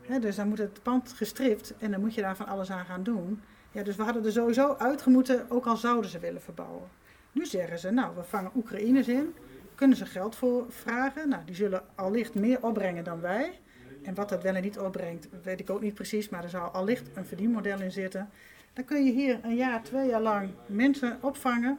He, 0.00 0.18
dus 0.18 0.36
dan 0.36 0.48
moet 0.48 0.58
het 0.58 0.82
pand 0.82 1.12
gestript 1.12 1.74
en 1.78 1.90
dan 1.90 2.00
moet 2.00 2.14
je 2.14 2.20
daar 2.20 2.36
van 2.36 2.46
alles 2.46 2.70
aan 2.70 2.84
gaan 2.84 3.02
doen. 3.02 3.42
Ja, 3.70 3.82
dus 3.82 3.96
we 3.96 4.02
hadden 4.02 4.24
er 4.24 4.32
sowieso 4.32 4.74
uitgemoeten, 4.78 5.50
ook 5.50 5.66
al 5.66 5.76
zouden 5.76 6.10
ze 6.10 6.18
willen 6.18 6.42
verbouwen. 6.42 6.88
Nu 7.32 7.46
zeggen 7.46 7.78
ze, 7.78 7.90
nou, 7.90 8.16
we 8.16 8.22
vangen 8.22 8.50
Oekraïners 8.54 9.08
in, 9.08 9.34
kunnen 9.74 9.96
ze 9.96 10.06
geld 10.06 10.36
voor 10.36 10.64
vragen. 10.68 11.28
Nou, 11.28 11.44
die 11.44 11.54
zullen 11.54 11.82
allicht 11.94 12.34
meer 12.34 12.62
opbrengen 12.62 13.04
dan 13.04 13.20
wij. 13.20 13.60
En 14.02 14.14
wat 14.14 14.28
dat 14.28 14.42
wel 14.42 14.54
en 14.54 14.62
niet 14.62 14.78
opbrengt, 14.78 15.28
weet 15.42 15.60
ik 15.60 15.70
ook 15.70 15.80
niet 15.80 15.94
precies, 15.94 16.28
maar 16.28 16.42
er 16.42 16.48
zal 16.48 16.68
allicht 16.68 17.16
een 17.16 17.26
verdienmodel 17.26 17.80
in 17.80 17.92
zitten. 17.92 18.30
Dan 18.74 18.84
kun 18.84 19.04
je 19.04 19.12
hier 19.12 19.38
een 19.42 19.54
jaar, 19.54 19.82
twee 19.82 20.08
jaar 20.08 20.20
lang 20.20 20.50
mensen 20.66 21.18
opvangen. 21.20 21.78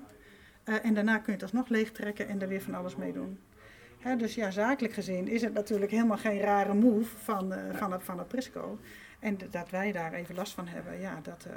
Uh, 0.66 0.86
en 0.86 0.94
daarna 0.94 1.16
kun 1.16 1.26
je 1.26 1.32
het 1.32 1.42
alsnog 1.42 1.70
leegtrekken 1.70 2.28
en 2.28 2.42
er 2.42 2.48
weer 2.48 2.62
van 2.62 2.76
alles 2.76 2.96
mee 2.96 3.14
doen. 3.14 3.40
Hè, 4.00 4.16
dus 4.16 4.36
ja, 4.36 4.52
zakelijk 4.52 4.94
gezien 4.94 5.28
is 5.28 5.42
het 5.42 5.54
natuurlijk 5.54 5.92
helemaal 5.92 6.18
geen 6.18 6.40
rare 6.40 6.74
move 6.74 7.18
van, 7.18 7.54
uh, 7.54 7.60
van, 7.74 8.02
van 8.02 8.18
het 8.18 8.28
Prisco. 8.28 8.80
En 9.20 9.38
dat 9.50 9.70
wij 9.70 9.92
daar 9.92 10.14
even 10.14 10.36
last 10.36 10.54
van 10.54 10.68
hebben, 10.68 11.00
ja, 11.00 11.20
dat, 11.22 11.48
uh, 11.48 11.56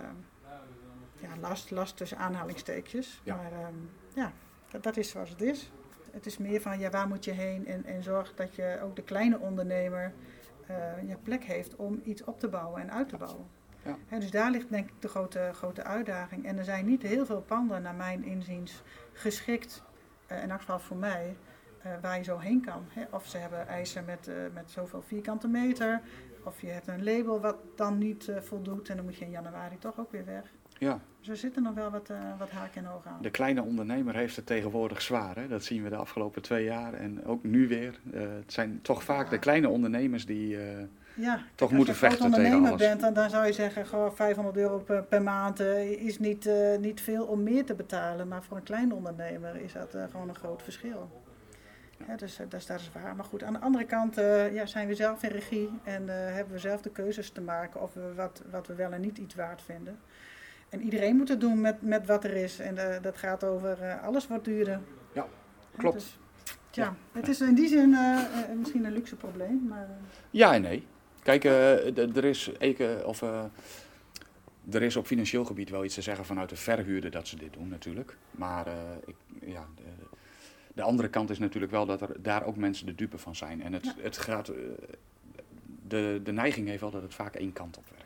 ja 1.20 1.28
last, 1.40 1.70
last 1.70 1.96
tussen 1.96 2.18
aanhalingstekens. 2.18 3.20
Ja. 3.24 3.36
Maar 3.36 3.52
um, 3.52 3.90
ja, 4.14 4.32
dat, 4.70 4.82
dat, 4.82 4.96
is 4.96 5.10
zoals 5.10 5.30
het 5.30 5.42
is. 5.42 5.70
Het 6.10 6.26
is 6.26 6.38
meer 6.38 6.60
van, 6.60 6.78
ja, 6.78 6.90
waar 6.90 7.08
moet 7.08 7.24
je 7.24 7.32
heen? 7.32 7.66
En, 7.66 7.84
en 7.84 8.02
zorg 8.02 8.34
dat 8.34 8.54
je 8.54 8.78
ook 8.82 8.96
de 8.96 9.02
kleine 9.02 9.38
ondernemer 9.38 10.12
uh, 10.70 11.08
ja, 11.08 11.16
plek 11.22 11.44
heeft 11.44 11.76
om 11.76 12.00
iets 12.04 12.24
op 12.24 12.40
te 12.40 12.48
bouwen 12.48 12.82
en 12.82 12.92
uit 12.92 13.08
te 13.08 13.16
bouwen. 13.16 13.46
Ja. 13.84 13.96
He, 14.06 14.18
dus 14.18 14.30
daar 14.30 14.50
ligt 14.50 14.70
denk 14.70 14.88
ik 14.88 14.94
de 14.98 15.08
grote, 15.08 15.50
grote 15.52 15.84
uitdaging. 15.84 16.46
En 16.46 16.58
er 16.58 16.64
zijn 16.64 16.86
niet 16.86 17.02
heel 17.02 17.26
veel 17.26 17.40
panden, 17.40 17.82
naar 17.82 17.94
mijn 17.94 18.24
inziens, 18.24 18.82
geschikt, 19.12 19.82
uh, 20.32 20.42
in 20.42 20.50
elk 20.50 20.60
geval 20.60 20.78
voor 20.78 20.96
mij, 20.96 21.36
uh, 21.86 21.92
waar 22.02 22.16
je 22.16 22.24
zo 22.24 22.38
heen 22.38 22.60
kan. 22.60 22.84
He, 22.88 23.04
of 23.10 23.26
ze 23.26 23.38
hebben 23.38 23.68
eisen 23.68 24.04
met, 24.04 24.28
uh, 24.28 24.34
met 24.54 24.70
zoveel 24.70 25.02
vierkante 25.02 25.48
meter, 25.48 26.00
of 26.44 26.60
je 26.60 26.66
hebt 26.66 26.88
een 26.88 27.04
label 27.04 27.40
wat 27.40 27.56
dan 27.76 27.98
niet 27.98 28.26
uh, 28.28 28.36
voldoet 28.36 28.88
en 28.88 28.96
dan 28.96 29.04
moet 29.04 29.16
je 29.16 29.24
in 29.24 29.30
januari 29.30 29.78
toch 29.78 29.98
ook 29.98 30.12
weer 30.12 30.24
weg. 30.24 30.44
Ja. 30.78 31.00
Dus 31.18 31.28
er 31.28 31.36
zitten 31.36 31.62
nog 31.62 31.74
wel 31.74 31.90
wat, 31.90 32.12
wat 32.38 32.50
haken 32.50 32.84
en 32.84 32.90
ogen 32.90 33.10
aan. 33.10 33.22
De 33.22 33.30
kleine 33.30 33.62
ondernemer 33.62 34.14
heeft 34.14 34.36
het 34.36 34.46
tegenwoordig 34.46 35.02
zwaar. 35.02 35.36
Hè? 35.36 35.48
Dat 35.48 35.64
zien 35.64 35.82
we 35.82 35.88
de 35.88 35.96
afgelopen 35.96 36.42
twee 36.42 36.64
jaar 36.64 36.94
en 36.94 37.24
ook 37.24 37.44
nu 37.44 37.68
weer. 37.68 38.00
het 38.12 38.52
zijn 38.52 38.78
toch 38.82 39.02
vaak 39.02 39.24
ja. 39.24 39.30
de 39.30 39.38
kleine 39.38 39.68
ondernemers 39.68 40.26
die 40.26 40.56
ja, 41.18 41.42
toch 41.54 41.72
moeten 41.72 41.94
vechten 41.94 42.18
tegen 42.18 42.34
alles. 42.34 42.44
Als 42.44 42.52
je 42.52 42.56
ondernemer 42.56 42.88
bent, 42.88 43.00
dan, 43.00 43.22
dan 43.22 43.30
zou 43.30 43.46
je 43.46 43.52
zeggen, 43.52 43.86
goh, 43.86 44.14
500 44.14 44.56
euro 44.56 44.78
per, 44.78 45.02
per 45.02 45.22
maand 45.22 45.60
uh, 45.60 45.90
is 45.90 46.18
niet, 46.18 46.46
uh, 46.46 46.76
niet 46.78 47.00
veel 47.00 47.24
om 47.24 47.42
meer 47.42 47.64
te 47.64 47.74
betalen. 47.74 48.28
Maar 48.28 48.42
voor 48.42 48.56
een 48.56 48.62
klein 48.62 48.92
ondernemer 48.92 49.56
is 49.56 49.72
dat 49.72 49.94
uh, 49.94 50.02
gewoon 50.10 50.28
een 50.28 50.34
groot 50.34 50.62
verschil. 50.62 51.10
Ja, 52.06 52.16
dus 52.16 52.36
dat 52.36 52.54
is, 52.54 52.66
dat 52.66 52.80
is 52.80 52.90
waar. 52.92 53.16
Maar 53.16 53.24
goed, 53.24 53.42
aan 53.42 53.52
de 53.52 53.58
andere 53.58 53.84
kant 53.84 54.14
ja, 54.52 54.66
zijn 54.66 54.88
we 54.88 54.94
zelf 54.94 55.22
in 55.22 55.30
regie 55.30 55.70
en 55.84 56.08
hebben 56.08 56.52
we 56.52 56.58
zelf 56.58 56.80
de 56.80 56.90
keuzes 56.90 57.30
te 57.30 57.40
maken 57.40 57.82
of 57.82 57.94
we 57.94 58.14
wat, 58.14 58.42
wat 58.50 58.66
we 58.66 58.74
wel 58.74 58.92
en 58.92 59.00
niet 59.00 59.18
iets 59.18 59.34
waard 59.34 59.62
vinden. 59.62 59.98
En 60.68 60.82
iedereen 60.82 61.16
moet 61.16 61.28
het 61.28 61.40
doen 61.40 61.60
met, 61.60 61.82
met 61.82 62.06
wat 62.06 62.24
er 62.24 62.34
is. 62.36 62.58
En 62.58 63.00
dat 63.02 63.16
gaat 63.16 63.44
over 63.44 63.98
alles 64.00 64.26
wordt 64.26 64.44
duurder. 64.44 64.80
Ja, 65.12 65.26
klopt. 65.76 65.94
Dus, 65.94 66.18
tja, 66.70 66.84
ja. 66.84 66.94
het 67.12 67.28
is 67.28 67.40
in 67.40 67.54
die 67.54 67.68
zin 67.68 67.96
misschien 68.58 68.84
een 68.84 68.92
luxe 68.92 69.16
probleem. 69.16 69.66
Maar, 69.68 69.88
ja 70.30 70.54
en 70.54 70.62
nee. 70.62 70.86
Kijk, 71.28 71.44
uh, 71.44 72.16
er 72.16 72.24
is 72.24 72.50
of 73.04 73.22
uh, 73.22 73.44
er 74.70 74.82
is 74.82 74.96
op 74.96 75.06
financieel 75.06 75.44
gebied 75.44 75.70
wel 75.70 75.84
iets 75.84 75.94
te 75.94 76.02
zeggen 76.02 76.24
vanuit 76.24 76.48
de 76.48 76.56
verhuurder 76.56 77.10
dat 77.10 77.28
ze 77.28 77.36
dit 77.36 77.52
doen 77.52 77.68
natuurlijk. 77.68 78.16
Maar 78.30 78.66
uh, 78.66 78.74
ik, 79.06 79.14
ja, 79.44 79.66
de, 79.76 79.82
de, 80.74 80.82
andere 80.82 81.08
kant 81.08 81.30
is 81.30 81.38
natuurlijk 81.38 81.72
wel 81.72 81.86
dat 81.86 82.00
er 82.00 82.22
daar 82.22 82.44
ook 82.44 82.56
mensen 82.56 82.86
de 82.86 82.94
dupe 82.94 83.18
van 83.18 83.36
zijn. 83.36 83.62
En 83.62 83.72
het, 83.72 83.84
ja. 83.84 83.94
het 84.00 84.18
gaat, 84.18 84.52
de, 85.88 86.20
de 86.24 86.32
neiging 86.32 86.68
heeft 86.68 86.80
wel 86.80 86.90
dat 86.90 87.02
het 87.02 87.14
vaak 87.14 87.34
één 87.34 87.52
kant 87.52 87.76
op 87.76 87.84
werkt. 87.88 87.97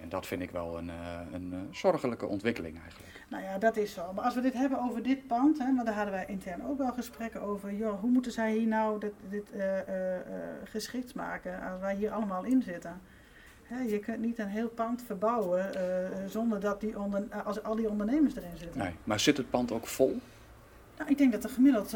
En 0.00 0.08
dat 0.08 0.26
vind 0.26 0.42
ik 0.42 0.50
wel 0.50 0.78
een, 0.78 0.90
een 1.32 1.68
zorgelijke 1.70 2.26
ontwikkeling 2.26 2.80
eigenlijk. 2.82 3.08
Nou 3.28 3.42
ja, 3.42 3.58
dat 3.58 3.76
is 3.76 3.92
zo. 3.92 4.12
Maar 4.12 4.24
als 4.24 4.34
we 4.34 4.40
dit 4.40 4.52
hebben 4.52 4.80
over 4.80 5.02
dit 5.02 5.26
pand, 5.26 5.58
hè, 5.58 5.74
want 5.74 5.86
daar 5.86 5.94
hadden 5.94 6.14
wij 6.14 6.24
intern 6.26 6.66
ook 6.66 6.78
wel 6.78 6.92
gesprekken 6.92 7.40
over. 7.40 7.74
Joh, 7.74 8.00
hoe 8.00 8.10
moeten 8.10 8.32
zij 8.32 8.52
hier 8.52 8.66
nou 8.66 9.00
dit, 9.00 9.12
dit 9.28 9.48
uh, 9.54 9.60
uh, 9.60 10.14
uh, 10.14 10.20
geschikt 10.64 11.14
maken 11.14 11.62
als 11.62 11.80
wij 11.80 11.94
hier 11.94 12.10
allemaal 12.10 12.44
in 12.44 12.62
zitten? 12.62 13.00
Hè, 13.62 13.80
je 13.80 13.98
kunt 13.98 14.20
niet 14.20 14.38
een 14.38 14.48
heel 14.48 14.68
pand 14.68 15.02
verbouwen 15.02 15.70
zonder 16.28 16.60
dat 16.60 16.80
die 16.80 16.98
onder, 16.98 17.24
als 17.44 17.62
al 17.62 17.76
die 17.76 17.88
ondernemers 17.88 18.36
erin 18.36 18.56
zitten. 18.56 18.80
Nee, 18.80 18.94
maar 19.04 19.20
zit 19.20 19.36
het 19.36 19.50
pand 19.50 19.72
ook 19.72 19.86
vol? 19.86 20.20
Nou, 20.98 21.10
ik 21.10 21.18
denk 21.18 21.32
dat 21.32 21.44
er 21.44 21.50
gemiddeld 21.50 21.88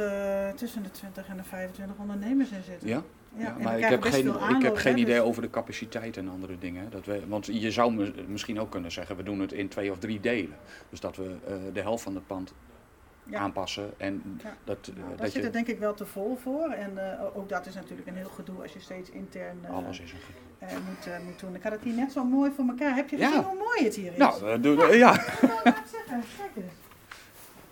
tussen 0.57 0.83
de 0.83 0.91
20 0.91 1.29
en 1.29 1.37
de 1.37 1.45
25 1.45 1.97
ondernemers 1.99 2.51
in 2.51 2.63
zitten. 2.63 2.89
Ja? 2.89 3.03
Ja, 3.37 3.57
maar 3.63 3.79
ik 3.79 3.85
heb, 3.85 4.03
geen, 4.03 4.31
aanloop, 4.33 4.57
ik 4.57 4.63
heb 4.63 4.77
geen 4.77 4.99
idee 4.99 5.15
dus... 5.15 5.25
over 5.25 5.43
de 5.43 5.51
capaciteit 5.51 6.17
en 6.17 6.29
andere 6.29 6.59
dingen. 6.59 6.91
Dat 6.91 7.05
we, 7.07 7.23
want 7.29 7.47
je 7.47 7.71
zou 7.71 8.13
misschien 8.27 8.61
ook 8.61 8.71
kunnen 8.71 8.93
zeggen, 8.93 9.17
we 9.17 9.23
doen 9.23 9.41
het 9.41 9.53
in 9.53 9.69
twee 9.69 9.91
of 9.91 9.99
drie 9.99 10.21
delen. 10.21 10.57
Dus 10.91 11.01
dat 11.01 11.17
we 11.17 11.37
uh, 11.49 11.55
de 11.73 11.81
helft 11.81 12.03
van 12.03 12.15
het 12.15 12.27
pand 12.27 12.55
Ja. 13.25 13.39
aanpassen. 13.39 13.93
En 13.97 14.41
Ja. 14.43 14.57
dat, 14.65 14.79
eh, 14.89 14.95
Nou, 14.97 15.09
daar 15.09 15.17
dat 15.17 15.27
zit 15.27 15.35
je... 15.35 15.43
het 15.43 15.53
denk 15.53 15.67
ik 15.67 15.79
wel 15.79 15.95
te 15.95 16.07
vol 16.07 16.37
voor. 16.37 16.71
En 16.71 17.19
eh, 17.21 17.37
ook 17.37 17.49
dat 17.49 17.67
is 17.67 17.75
natuurlijk 17.75 18.09
een 18.09 18.17
heel 18.17 18.29
gedoe 18.35 18.63
als 18.63 18.73
je 18.73 18.81
steeds 18.81 19.11
intern 19.11 19.59
eh, 19.65 19.71
Alles 19.75 20.01
is 20.01 20.13
een 20.13 20.19
goed. 20.19 20.69
eh, 20.71 20.77
moet, 20.89 21.07
eh, 21.07 21.19
moet 21.25 21.41
doen. 21.41 21.55
Ik 21.55 21.63
had 21.63 21.73
het 21.73 21.83
hier 21.83 21.95
net 21.95 22.13
zo 22.13 22.25
mooi 22.25 22.51
voor 22.57 22.65
elkaar. 22.69 22.95
Heb 22.95 23.09
je 23.09 23.17
Ja. 23.17 23.27
gezien 23.29 23.43
hoe 23.43 23.59
mooi 23.59 23.85
het 23.85 23.95
hier 23.95 24.13
is? 24.13 24.19
Nou, 24.19 24.51
eh, 24.51 24.63
doe, 24.63 24.85
eh, 24.87 24.99
ja. 24.99 25.13
Kijk 25.17 26.57
eens. 26.57 26.73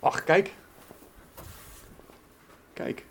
Ach, 0.00 0.24
kijk. 0.24 0.52
Kijk. 2.72 3.04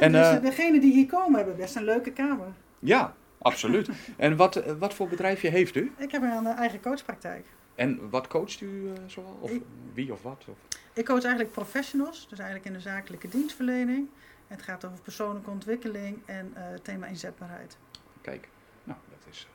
En, 0.00 0.12
dus 0.12 0.26
eh, 0.26 0.40
degenen 0.42 0.80
die 0.80 0.92
hier 0.92 1.06
komen 1.06 1.36
hebben 1.36 1.56
best 1.56 1.76
een 1.76 1.84
leuke 1.84 2.12
kamer. 2.12 2.46
Ja, 2.78 3.14
absoluut. 3.38 3.88
en 4.16 4.36
wat, 4.36 4.56
eh, 4.56 4.72
wat 4.78 4.94
voor 4.94 5.08
bedrijfje 5.08 5.48
heeft 5.48 5.76
u? 5.76 5.92
Ik 5.96 6.10
heb 6.12 6.22
een 6.22 6.46
eh, 6.46 6.58
eigen 6.58 6.80
coachpraktijk. 6.80 7.46
En 7.74 8.10
wat 8.10 8.26
coacht 8.26 8.60
u 8.60 8.86
eh, 8.88 8.92
zoal? 9.06 9.38
Of 9.40 9.50
Ik- 9.50 9.62
wie 9.94 10.12
of 10.12 10.22
wat? 10.22 10.44
Of? 10.48 10.56
Ik 10.92 11.04
coach 11.04 11.22
eigenlijk 11.22 11.52
professionals, 11.52 12.26
dus 12.28 12.38
eigenlijk 12.38 12.68
in 12.68 12.72
de 12.74 12.80
zakelijke 12.80 13.28
dienstverlening. 13.28 14.08
Het 14.46 14.62
gaat 14.62 14.84
over 14.84 14.98
persoonlijke 15.00 15.50
ontwikkeling 15.50 16.18
en 16.24 16.54
thema 16.82 17.06
inzetbaarheid. 17.06 17.76
Kijk, 18.20 18.48
nou, 18.84 18.98
dat 19.10 19.32
is... 19.32 19.48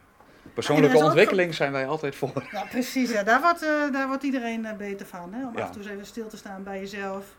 Persoonlijke 0.54 0.98
ontwikkeling 1.04 1.54
zijn 1.56 1.72
wij 1.72 1.88
altijd 1.88 2.16
voor. 2.16 2.48
Ja, 2.52 2.64
precies. 2.64 3.12
Ja, 3.12 3.24
daar, 3.24 3.42
wordt, 3.42 3.60
daar 3.94 4.08
wordt 4.08 4.24
iedereen 4.24 4.68
beter 4.78 5.06
van. 5.06 5.34
Hè? 5.34 5.48
Om 5.48 5.56
Ja. 5.58 5.62
af 5.62 5.68
en 5.68 5.74
toe 5.74 5.82
eens 5.82 5.92
even 5.92 6.06
stil 6.06 6.28
te 6.28 6.38
staan 6.38 6.64
bij 6.64 6.80
jezelf. 6.80 7.36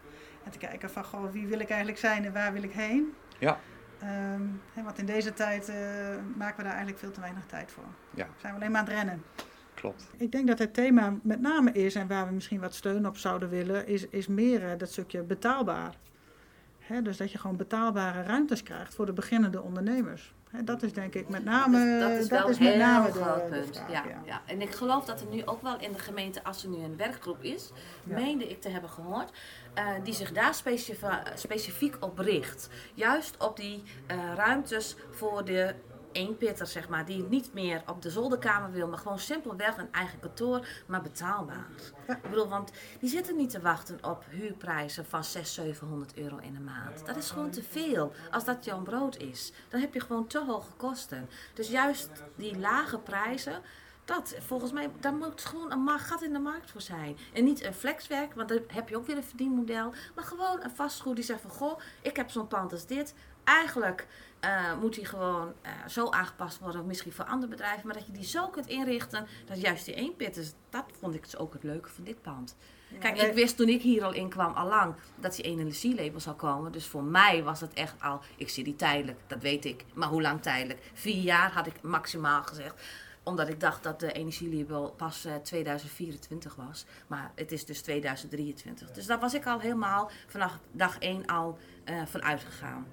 En 0.51 0.59
te 0.59 0.67
kijken 0.67 0.91
van, 0.91 1.05
goh, 1.05 1.31
wie 1.31 1.47
wil 1.47 1.61
ik 1.61 1.69
eigenlijk 1.69 1.99
zijn 1.99 2.25
en 2.25 2.33
waar 2.33 2.53
wil 2.53 2.63
ik 2.63 2.73
heen? 2.73 3.15
Ja. 3.39 3.59
Hè, 4.73 4.83
want 4.83 4.99
in 4.99 5.07
deze 5.07 5.33
tijd 5.33 5.69
eh, 5.69 5.77
maken 6.37 6.57
we 6.57 6.63
daar 6.63 6.73
eigenlijk 6.73 6.99
veel 6.99 7.11
te 7.11 7.21
weinig 7.21 7.47
tijd 7.47 7.71
voor. 7.71 7.85
Ja. 8.15 8.27
Zijn 8.37 8.53
we 8.55 8.59
alleen 8.59 8.71
maar 8.71 8.81
aan 8.81 8.87
het 8.87 8.95
rennen. 8.95 9.23
Klopt. 9.75 10.11
Ik 10.17 10.33
denk 10.33 10.47
dat 10.47 10.59
het 10.59 10.75
thema 10.75 11.15
met 11.23 11.41
name 11.41 11.73
is, 11.73 11.95
en 11.95 12.09
waar 12.09 12.27
we 12.27 12.33
misschien 12.33 12.61
wat 12.61 12.75
steun 12.75 13.07
op 13.07 13.17
zouden 13.17 13.49
willen, 13.49 13.87
is, 13.87 14.09
is 14.09 14.27
meer 14.27 14.71
eh, 14.71 14.79
dat 14.79 14.91
stukje 14.91 15.23
betaalbaar. 15.23 15.95
Hè, 16.79 17.03
dus 17.03 17.17
dat 17.17 17.33
je 17.33 17.39
gewoon 17.39 17.57
betaalbare 17.57 18.23
ruimtes 18.23 18.63
krijgt 18.63 18.95
voor 18.95 19.07
de 19.07 19.13
beginnende 19.13 19.63
ondernemers. 19.63 20.35
Dat 20.65 20.83
is 20.83 20.93
denk 20.93 21.15
ik 21.15 21.29
met 21.29 21.45
name, 21.45 21.99
dat 22.01 22.11
is 22.11 22.29
wel 22.29 22.49
met 22.49 22.57
een 22.61 22.67
heel 22.67 22.77
name 22.77 23.11
groot 23.13 23.35
de 23.43 23.49
punt. 23.51 23.77
vraag, 23.77 23.91
ja, 23.91 24.05
ja. 24.09 24.23
ja. 24.25 24.43
En 24.47 24.61
ik 24.63 24.71
geloof 24.75 25.05
dat 25.05 25.21
er 25.21 25.27
nu 25.31 25.43
ook 25.47 25.63
wel 25.63 25.79
in 25.81 25.93
de 25.93 25.99
gemeente, 25.99 26.45
als 26.45 26.63
er 26.63 26.69
nu 26.69 26.77
een 26.85 26.97
werkgroep 26.97 27.43
is, 27.43 27.71
Ja. 28.05 28.15
meende 28.15 28.49
ik 28.49 28.61
te 28.61 28.69
hebben 28.69 28.91
gehoord, 28.91 29.31
eh, 29.75 29.87
die 30.05 30.15
zich 30.15 30.33
daar 30.33 30.55
specifiek 31.35 31.97
op 32.01 32.19
richt. 32.19 32.69
Juist 32.95 33.37
op 33.39 33.57
die 33.57 33.83
eh, 34.07 34.19
ruimtes 34.37 34.97
voor 35.11 35.45
de 35.45 35.75
eenpitter, 36.13 36.67
zeg 36.67 36.89
maar, 36.89 37.05
die 37.05 37.23
niet 37.29 37.53
meer 37.53 37.83
op 37.87 38.03
de 38.03 38.11
zolderkamer 38.11 38.71
wil, 38.71 38.89
maar 38.89 38.99
gewoon 38.99 39.19
simpelweg 39.19 39.77
een 39.77 39.93
eigen 39.93 40.21
kantoor, 40.21 40.67
maar 40.87 41.03
betaalbaar. 41.03 41.67
Ja. 42.07 42.15
Ik 42.15 42.23
bedoel, 42.23 42.49
want 42.49 42.73
die 43.01 43.11
zitten 43.11 43.37
niet 43.37 43.51
te 43.51 43.61
wachten 43.61 43.99
op 44.05 44.25
huurprijzen 44.29 45.07
van 45.07 45.25
600, 45.25 45.77
700 45.77 46.17
euro 46.17 46.37
in 46.37 46.55
de 46.55 46.61
maand. 46.61 47.07
Dat 47.07 47.17
is 47.17 47.31
gewoon 47.31 47.51
te 47.51 47.63
veel. 47.63 48.13
Als 48.31 48.45
dat 48.45 48.65
jouw 48.65 48.83
brood 48.83 49.17
is, 49.17 49.53
dan 49.69 49.81
heb 49.81 49.95
je 49.95 50.01
gewoon 50.01 50.27
te 50.27 50.45
hoge 50.45 50.73
kosten. 50.77 51.29
Dus 51.55 51.69
juist 51.69 52.11
die 52.37 52.59
lage 52.59 52.99
prijzen, 52.99 53.63
dat 54.05 54.35
volgens 54.39 54.73
mij, 54.73 54.91
daar 55.01 55.15
moet 55.15 55.45
gewoon 55.45 55.73
een 55.73 55.99
gat 55.99 56.23
in 56.23 56.33
de 56.33 56.39
markt 56.39 56.71
voor 56.71 56.81
zijn. 56.81 57.17
En 57.33 57.45
niet 57.45 57.65
een 57.65 57.75
flexwerk, 57.75 58.35
want 58.35 58.49
dan 58.49 58.61
heb 58.67 58.89
je 58.89 58.97
ook 58.97 59.07
weer 59.07 59.17
een 59.17 59.23
verdienmodel. 59.23 59.93
Maar 60.15 60.25
gewoon 60.25 60.63
een 60.63 60.71
vastgoed 60.71 61.17
die 61.17 61.25
zegt 61.25 61.41
van, 61.41 61.51
goh, 61.51 61.81
ik 62.03 62.17
heb 62.17 62.31
zo'n 62.31 62.49
pand 62.49 62.73
als 62.73 62.87
dit. 62.87 63.15
Eigenlijk 63.45 64.07
eh, 64.41 64.79
moet 64.81 64.95
die 64.95 65.05
gewoon 65.05 65.53
eh, 65.63 65.73
zo 65.89 66.11
aangepast 66.11 66.59
worden, 66.59 66.87
misschien 66.87 67.13
voor 67.13 67.25
andere 67.25 67.51
bedrijven. 67.51 67.87
Maar 67.87 67.97
dat 67.97 68.07
je 68.07 68.13
die 68.13 68.25
zo 68.25 68.49
kunt 68.49 68.67
inrichten, 68.67 69.27
dat 69.47 69.61
juist 69.61 69.85
die 69.85 69.95
eenpitters, 69.95 70.53
dat 70.71 70.85
vond 71.01 71.15
ik 71.15 71.23
dus 71.23 71.37
ook 71.37 71.53
het 71.53 71.63
leuke 71.63 71.89
van 71.89 72.05
dit 72.05 72.23
pand. 72.23 72.57
Kijk, 72.99 73.21
ik 73.21 73.33
wist 73.33 73.57
toen 73.57 73.69
ik 73.69 73.83
hier 73.83 74.05
al 74.05 74.13
in 74.13 74.29
kwam 74.29 74.53
al 74.53 74.69
lang 74.69 74.95
dat 75.17 75.37
die 75.37 75.45
energielabel 75.45 76.21
zou 76.21 76.37
komen. 76.37 76.73
Dus 76.73 76.87
voor 76.87 77.03
mij 77.03 77.43
was 77.43 77.61
het 77.61 77.73
echt 77.73 78.03
al, 78.03 78.21
ik 78.37 78.49
zie 78.49 78.65
die 78.65 78.77
tijdelijk, 78.77 79.19
dat 79.27 79.43
weet 79.43 79.65
ik. 79.65 79.85
Maar 79.95 80.09
hoe 80.09 80.23
lang 80.23 80.43
tijdelijk? 80.43 80.91
Vier 80.95 81.23
jaar 81.23 81.53
had 81.53 81.67
ik 81.67 81.83
maximaal 81.83 82.43
gezegd 82.43 82.83
omdat 83.23 83.49
ik 83.49 83.61
dacht 83.61 83.83
dat 83.83 84.01
de 84.01 84.13
energielabel 84.13 84.95
pas 84.97 85.25
eh, 85.25 85.35
2024 85.35 86.55
was. 86.55 86.85
Maar 87.07 87.33
het 87.35 87.53
is 87.53 87.65
dus 87.65 87.83
2023. 87.83 88.91
Dus 88.91 89.07
daar 89.07 89.21
was 89.21 89.35
ik 89.35 89.47
al 89.47 89.61
helemaal 89.61 90.11
vanaf 90.27 90.59
dag 90.73 90.99
1 90.99 91.27
al 91.27 91.59
eh 91.85 92.03
van 92.07 92.23
uitgegaan. 92.23 92.87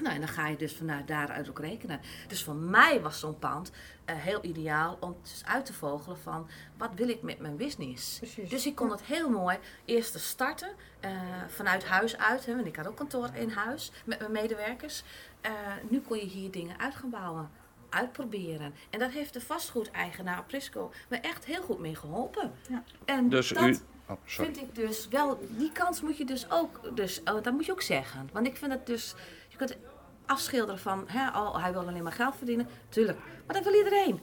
Nou, 0.00 0.14
en 0.14 0.20
dan 0.20 0.28
ga 0.28 0.48
je 0.48 0.56
dus 0.56 0.76
vanuit 0.76 1.06
daaruit 1.06 1.48
ook 1.48 1.58
rekenen. 1.58 2.00
Dus 2.26 2.44
voor 2.44 2.54
mij 2.54 3.00
was 3.00 3.20
zo'n 3.20 3.38
pand 3.38 3.70
eh, 4.04 4.16
heel 4.16 4.38
ideaal 4.44 4.96
om 5.00 5.16
dus 5.22 5.42
uit 5.44 5.66
te 5.66 5.72
vogelen 5.72 6.18
van 6.18 6.48
wat 6.76 6.90
wil 6.94 7.08
ik 7.08 7.22
met 7.22 7.38
mijn 7.38 7.56
business. 7.56 8.18
Precies. 8.18 8.50
Dus 8.50 8.66
ik 8.66 8.74
kon 8.74 8.90
het 8.90 9.02
heel 9.02 9.30
mooi 9.30 9.58
eerst 9.84 10.12
te 10.12 10.18
starten 10.18 10.68
eh, 11.00 11.10
vanuit 11.48 11.84
huis 11.84 12.16
uit. 12.16 12.46
Hè, 12.46 12.54
want 12.54 12.66
ik 12.66 12.76
had 12.76 12.86
ook 12.86 12.96
kantoor 12.96 13.30
in 13.34 13.50
huis 13.50 13.92
met 14.04 14.18
mijn 14.18 14.32
medewerkers. 14.32 15.02
Eh, 15.40 15.52
nu 15.88 16.00
kon 16.00 16.18
je 16.18 16.24
hier 16.24 16.50
dingen 16.50 16.78
uit 16.78 16.94
gaan 16.94 17.10
bouwen. 17.10 17.50
Uitproberen. 17.88 18.74
En 18.90 18.98
dat 18.98 19.10
heeft 19.10 19.32
de 19.32 19.40
vastgoedeigenaar 19.40 20.44
Prisco 20.44 20.92
me 21.08 21.16
echt 21.16 21.44
heel 21.44 21.62
goed 21.62 21.78
mee 21.78 21.94
geholpen. 21.94 22.52
Ja. 22.68 22.82
En 23.04 23.28
Dus 23.28 23.48
dat 23.48 23.62
u... 23.62 23.78
Oh, 24.08 24.16
vind 24.24 24.56
ik 24.56 24.74
dus 24.74 25.08
wel, 25.08 25.38
die 25.48 25.72
kans 25.72 26.00
moet 26.00 26.16
je 26.16 26.24
dus 26.24 26.50
ook, 26.50 26.96
dus, 26.96 27.20
oh, 27.24 27.42
dat 27.42 27.52
moet 27.52 27.66
je 27.66 27.72
ook 27.72 27.82
zeggen. 27.82 28.28
Want 28.32 28.46
ik 28.46 28.56
vind 28.56 28.72
het 28.72 28.86
dus, 28.86 29.14
je 29.58 29.64
kunt 29.66 29.76
afschilderen 30.26 30.78
van, 30.78 31.04
hè, 31.08 31.28
oh, 31.28 31.62
hij 31.62 31.72
wil 31.72 31.80
alleen 31.88 32.02
maar 32.02 32.12
geld 32.12 32.36
verdienen. 32.36 32.66
Tuurlijk, 32.88 33.18
maar 33.46 33.56
dat 33.56 33.64
wil 33.64 33.74
iedereen. 33.74 34.20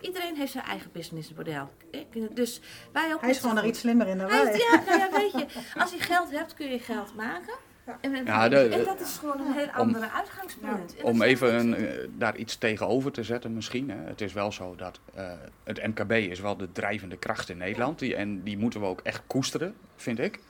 Iedereen 0.00 0.36
heeft 0.36 0.52
zijn 0.52 0.64
eigen 0.64 0.90
businessmodel. 0.92 1.70
Ik- 1.90 2.36
Dus 2.36 2.60
wij 2.92 3.14
ook. 3.14 3.20
Hij 3.20 3.30
is 3.30 3.38
gewoon 3.38 3.54
nog 3.54 3.64
z'n- 3.64 3.70
iets 3.70 3.78
slimmer 3.80 4.06
in 4.06 4.18
dan 4.18 4.26
wij. 4.26 4.56
ja, 4.56 4.82
nou 4.86 4.98
ja, 4.98 5.10
weet 5.20 5.32
je, 5.32 5.46
als 5.80 5.92
je 5.92 5.98
geld 5.98 6.30
hebt 6.30 6.54
kun 6.54 6.70
je 6.70 6.78
geld 6.78 7.14
maken. 7.14 7.54
Ja. 7.86 7.98
En, 8.00 8.14
en- 8.14 8.24
Ja, 8.24 8.48
de- 8.48 8.68
en 8.68 8.84
dat 8.84 9.00
is 9.00 9.16
gewoon 9.18 9.40
een 9.40 9.52
heel 9.52 9.68
andere 9.70 10.10
uitgangspunt. 10.10 10.94
Om 11.02 11.22
even 11.22 11.54
een, 11.54 11.74
eh, 11.74 12.08
daar 12.10 12.36
iets 12.36 12.56
tegenover 12.56 13.12
te 13.12 13.22
zetten 13.22 13.54
misschien. 13.54 13.90
Hè. 13.90 13.96
Het 13.96 14.20
is 14.20 14.32
wel 14.32 14.52
zo 14.52 14.74
dat 14.76 15.00
eh, 15.14 15.32
het 15.64 15.86
MKB 15.86 16.12
is 16.12 16.40
wel 16.40 16.56
de 16.56 16.72
drijvende 16.72 17.16
kracht 17.16 17.48
in 17.48 17.56
Nederland. 17.56 17.98
Die, 17.98 18.16
en 18.16 18.42
die 18.42 18.58
moeten 18.58 18.80
we 18.80 18.86
ook 18.86 19.00
echt 19.00 19.22
koesteren, 19.26 19.74
vind 19.96 20.18
ik. 20.18 20.40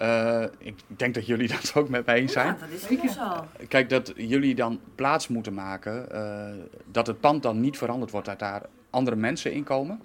Eh, 0.00 0.44
ik 0.58 0.74
denk 0.86 1.14
dat 1.14 1.26
jullie 1.26 1.48
dat 1.60 1.72
ook 1.74 1.88
met 1.88 2.06
mij 2.06 2.16
eens 2.16 2.32
zijn. 2.32 2.46
Ja, 2.46 2.56
dat 2.60 2.68
is 2.68 2.82
Zeker. 2.82 3.08
zo. 3.08 3.46
Kijk, 3.68 3.88
dat 3.88 4.12
jullie 4.16 4.54
dan 4.54 4.80
plaats 4.94 5.28
moeten 5.28 5.54
maken, 5.54 6.10
eh, 6.12 6.64
dat 6.90 7.06
het 7.06 7.20
pand 7.20 7.42
dan 7.42 7.60
niet 7.60 7.78
veranderd 7.78 8.10
wordt, 8.10 8.26
dat 8.26 8.38
daar 8.38 8.62
andere 8.90 9.16
mensen 9.16 9.52
in 9.52 9.64
komen, 9.64 10.00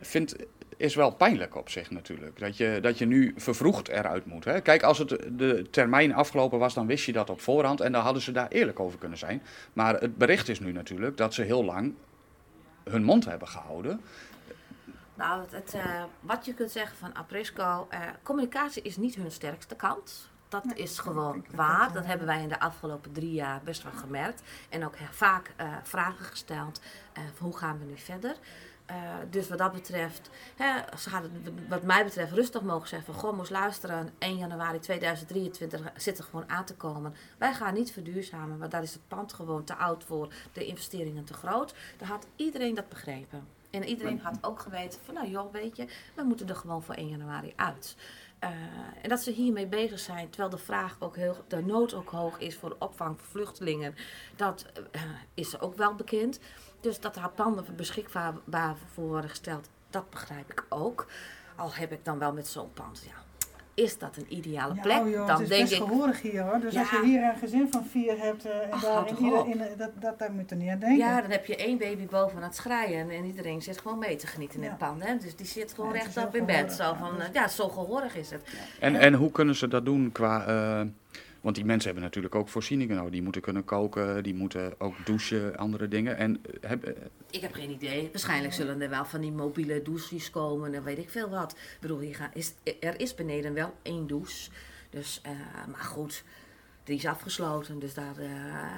vind, 0.00 0.36
is 0.76 0.94
wel 0.94 1.10
pijnlijk 1.10 1.56
op 1.56 1.68
zich 1.70 1.90
natuurlijk. 1.90 2.38
Dat 2.38 2.56
je, 2.56 2.78
dat 2.82 2.98
je 2.98 3.06
nu 3.06 3.34
vervroegd 3.36 3.88
eruit 3.88 4.26
moet. 4.26 4.44
Hè? 4.44 4.60
Kijk, 4.60 4.82
als 4.82 4.98
het 4.98 5.08
de 5.32 5.66
termijn 5.70 6.14
afgelopen 6.14 6.58
was, 6.58 6.74
dan 6.74 6.86
wist 6.86 7.04
je 7.04 7.12
dat 7.12 7.30
op 7.30 7.40
voorhand 7.40 7.80
en 7.80 7.92
dan 7.92 8.02
hadden 8.02 8.22
ze 8.22 8.32
daar 8.32 8.48
eerlijk 8.48 8.80
over 8.80 8.98
kunnen 8.98 9.18
zijn. 9.18 9.42
Maar 9.72 10.00
het 10.00 10.16
bericht 10.16 10.48
is 10.48 10.60
nu 10.60 10.72
natuurlijk 10.72 11.16
dat 11.16 11.34
ze 11.34 11.42
heel 11.42 11.64
lang 11.64 11.94
hun 12.84 13.04
mond 13.04 13.24
hebben 13.24 13.48
gehouden. 13.48 14.00
Nou, 15.14 15.40
het, 15.40 15.52
het, 15.52 15.74
eh, 15.74 16.04
wat 16.20 16.44
je 16.44 16.54
kunt 16.54 16.70
zeggen 16.70 16.96
van 16.96 17.14
Aprisco, 17.14 17.86
eh, 17.90 18.00
communicatie 18.22 18.82
is 18.82 18.96
niet 18.96 19.14
hun 19.14 19.30
sterkste 19.30 19.74
kant. 19.74 20.28
Dat 20.48 20.64
Nee, 20.64 20.74
is 20.76 20.98
gewoon 20.98 21.44
waar. 21.54 21.92
dat, 21.92 22.04
hebben 22.06 22.26
wij 22.26 22.42
in 22.42 22.48
de 22.48 22.60
afgelopen 22.60 23.12
drie 23.12 23.32
jaar 23.32 23.60
best 23.64 23.82
wel 23.82 23.92
gemerkt. 23.92 24.42
En 24.68 24.84
ook 24.84 24.94
vaak 25.10 25.52
eh, 25.56 25.72
vragen 25.82 26.24
gesteld 26.24 26.80
hoe 27.38 27.56
gaan 27.56 27.78
we 27.78 27.84
nu 27.84 27.96
verder. 27.98 28.36
Dus 29.30 29.48
wat 29.48 29.58
dat 29.58 29.72
betreft, 29.72 30.30
hè, 30.56 30.96
ze 30.98 31.10
hadden 31.10 31.58
wat 31.68 31.82
mij 31.82 32.04
betreft 32.04 32.32
rustig 32.32 32.62
mogen 32.62 32.88
zeggen 32.88 33.12
van 33.12 33.22
goh, 33.22 33.36
moest 33.36 33.50
luisteren, 33.50 34.10
1 34.18 34.36
januari 34.36 34.78
2023 34.78 35.80
zit 35.96 36.18
er 36.18 36.24
gewoon 36.24 36.48
aan 36.48 36.64
te 36.64 36.74
komen. 36.74 37.14
Wij 37.38 37.54
gaan 37.54 37.74
niet 37.74 37.92
verduurzamen, 37.92 38.58
want 38.58 38.70
daar 38.70 38.82
is 38.82 38.92
het 38.92 39.08
pand 39.08 39.32
gewoon 39.32 39.64
te 39.64 39.74
oud 39.74 40.04
voor, 40.04 40.32
de 40.52 40.66
investeringen 40.66 41.24
te 41.24 41.34
groot. 41.34 41.74
Dan 41.98 42.08
had 42.08 42.26
iedereen 42.36 42.74
dat 42.74 42.88
begrepen. 42.88 43.46
En 43.74 43.84
iedereen 43.84 44.20
had 44.20 44.38
ook 44.40 44.60
geweten 44.60 45.00
van 45.04 45.14
nou 45.14 45.28
joh, 45.28 45.52
weet 45.52 45.76
je, 45.76 45.86
we 46.14 46.22
moeten 46.22 46.48
er 46.48 46.56
gewoon 46.56 46.82
voor 46.82 46.94
1 46.94 47.08
januari 47.08 47.52
uit. 47.56 47.96
Eh, 48.38 48.50
en 49.02 49.08
dat 49.08 49.22
ze 49.22 49.30
hiermee 49.30 49.66
bezig 49.66 49.98
zijn, 49.98 50.30
terwijl 50.30 50.50
de 50.50 50.58
vraag 50.58 50.96
ook 50.98 51.16
heel, 51.16 51.36
de 51.48 51.62
nood 51.62 51.94
ook 51.94 52.08
hoog 52.08 52.38
is 52.38 52.56
voor 52.56 52.68
de 52.68 52.78
opvang 52.78 53.18
van 53.18 53.26
vluchtelingen, 53.28 53.94
dat 54.36 54.66
eh, 54.90 55.02
is 55.34 55.60
ook 55.60 55.76
wel 55.76 55.94
bekend. 55.94 56.40
Dus 56.80 57.00
dat 57.00 57.16
er 57.16 57.30
panden 57.30 57.76
beschikbaar 57.76 58.76
voor 58.92 59.08
worden 59.08 59.30
gesteld, 59.30 59.68
dat 59.90 60.10
begrijp 60.10 60.50
ik 60.50 60.64
ook. 60.68 61.06
Al 61.56 61.74
heb 61.74 61.92
ik 61.92 62.04
dan 62.04 62.18
wel 62.18 62.32
met 62.32 62.48
zo'n 62.48 62.72
pand, 62.72 63.04
ja, 63.06 63.22
is 63.74 63.98
dat 63.98 64.16
een 64.16 64.26
ideale 64.28 64.74
Ja, 64.74 64.80
plek? 64.82 64.98
oh 65.00 65.10
joh, 65.10 65.26
dan 65.26 65.30
het 65.30 65.40
is 65.40 65.48
denk 65.48 65.60
best 65.68 65.72
ik, 65.72 65.86
gehoorig 65.88 66.22
hier 66.22 66.42
hoor. 66.42 66.60
Dus 66.60 66.72
Ja. 66.74 66.80
als 66.80 66.90
je 66.90 67.04
hier 67.04 67.22
een 67.22 67.36
gezin 67.36 67.68
van 67.70 67.84
vier 67.90 68.18
hebt 68.18 68.44
eh, 68.44 68.52
en 68.62 68.70
Ach, 68.70 68.82
daar 68.82 69.08
in 69.08 69.16
ieder, 69.24 69.46
in, 69.48 69.60
dat, 69.78 69.90
dat, 70.00 70.18
daar 70.18 70.32
moet 70.32 70.50
je 70.50 70.54
niet 70.56 70.70
aan 70.70 70.78
denken. 70.78 70.98
ja, 70.98 71.20
dan 71.20 71.30
heb 71.30 71.46
je 71.46 71.56
één 71.56 71.78
baby 71.78 72.06
boven 72.06 72.36
aan 72.36 72.42
het 72.42 72.54
schreien 72.54 73.10
en 73.10 73.24
iedereen 73.24 73.62
zit 73.62 73.80
gewoon 73.80 73.98
mee 73.98 74.16
te 74.16 74.26
genieten 74.26 74.56
in 74.58 74.64
Ja. 74.64 74.68
het 74.70 74.78
pand. 74.78 75.04
Hè? 75.04 75.16
Dus 75.18 75.36
die 75.36 75.46
zit 75.46 75.72
gewoon 75.72 75.92
rechtop 75.92 76.34
in 76.36 76.44
bed. 76.46 76.72
Zo 76.72 76.82
ja, 76.82 76.96
van, 76.96 77.16
dus- 77.16 77.26
eh, 77.26 77.32
ja, 77.32 77.48
zo 77.48 77.68
gehoorig 77.68 78.16
is 78.16 78.30
het. 78.30 78.42
En, 78.80 78.96
en 78.96 79.14
hoe 79.14 79.30
kunnen 79.30 79.54
ze 79.54 79.68
dat 79.68 79.84
doen 79.84 80.12
qua 80.12 80.44
eh, 80.46 80.80
Want 81.44 81.56
die 81.56 81.64
mensen 81.64 81.86
hebben 81.86 82.04
natuurlijk 82.04 82.34
ook 82.34 82.48
voorzieningen 82.48 82.96
nodig. 82.96 83.12
Die 83.12 83.22
moeten 83.22 83.42
kunnen 83.42 83.64
koken, 83.64 84.22
die 84.22 84.34
moeten 84.34 84.74
ook 84.80 84.94
douchen, 85.04 85.56
andere 85.56 85.88
dingen. 85.88 86.16
En 86.16 86.44
eh, 86.44 86.68
hebben, 86.68 86.96
Ik 87.30 87.40
heb 87.40 87.52
geen 87.52 87.70
idee. 87.70 88.08
Waarschijnlijk 88.12 88.54
zullen 88.54 88.82
er 88.82 88.90
wel 88.90 89.04
van 89.04 89.20
die 89.20 89.32
mobiele 89.32 89.82
douches 89.82 90.30
komen 90.30 90.74
en 90.74 90.84
weet 90.84 90.98
ik 90.98 91.10
veel 91.10 91.28
wat. 91.28 91.52
Ik 91.52 91.78
bedoel, 91.80 91.98
hier 91.98 92.14
gaan, 92.14 92.30
is, 92.34 92.52
er 92.80 93.00
is 93.00 93.14
beneden 93.14 93.54
wel 93.54 93.74
één 93.82 94.06
douche. 94.06 94.50
Dus, 94.90 95.20
eh, 95.22 95.30
maar 95.70 95.84
goed, 95.84 96.24
die 96.84 96.96
is 96.96 97.06
afgesloten. 97.06 97.78
Dus, 97.78 97.94
daar, 97.94 98.18
eh, 98.18 98.70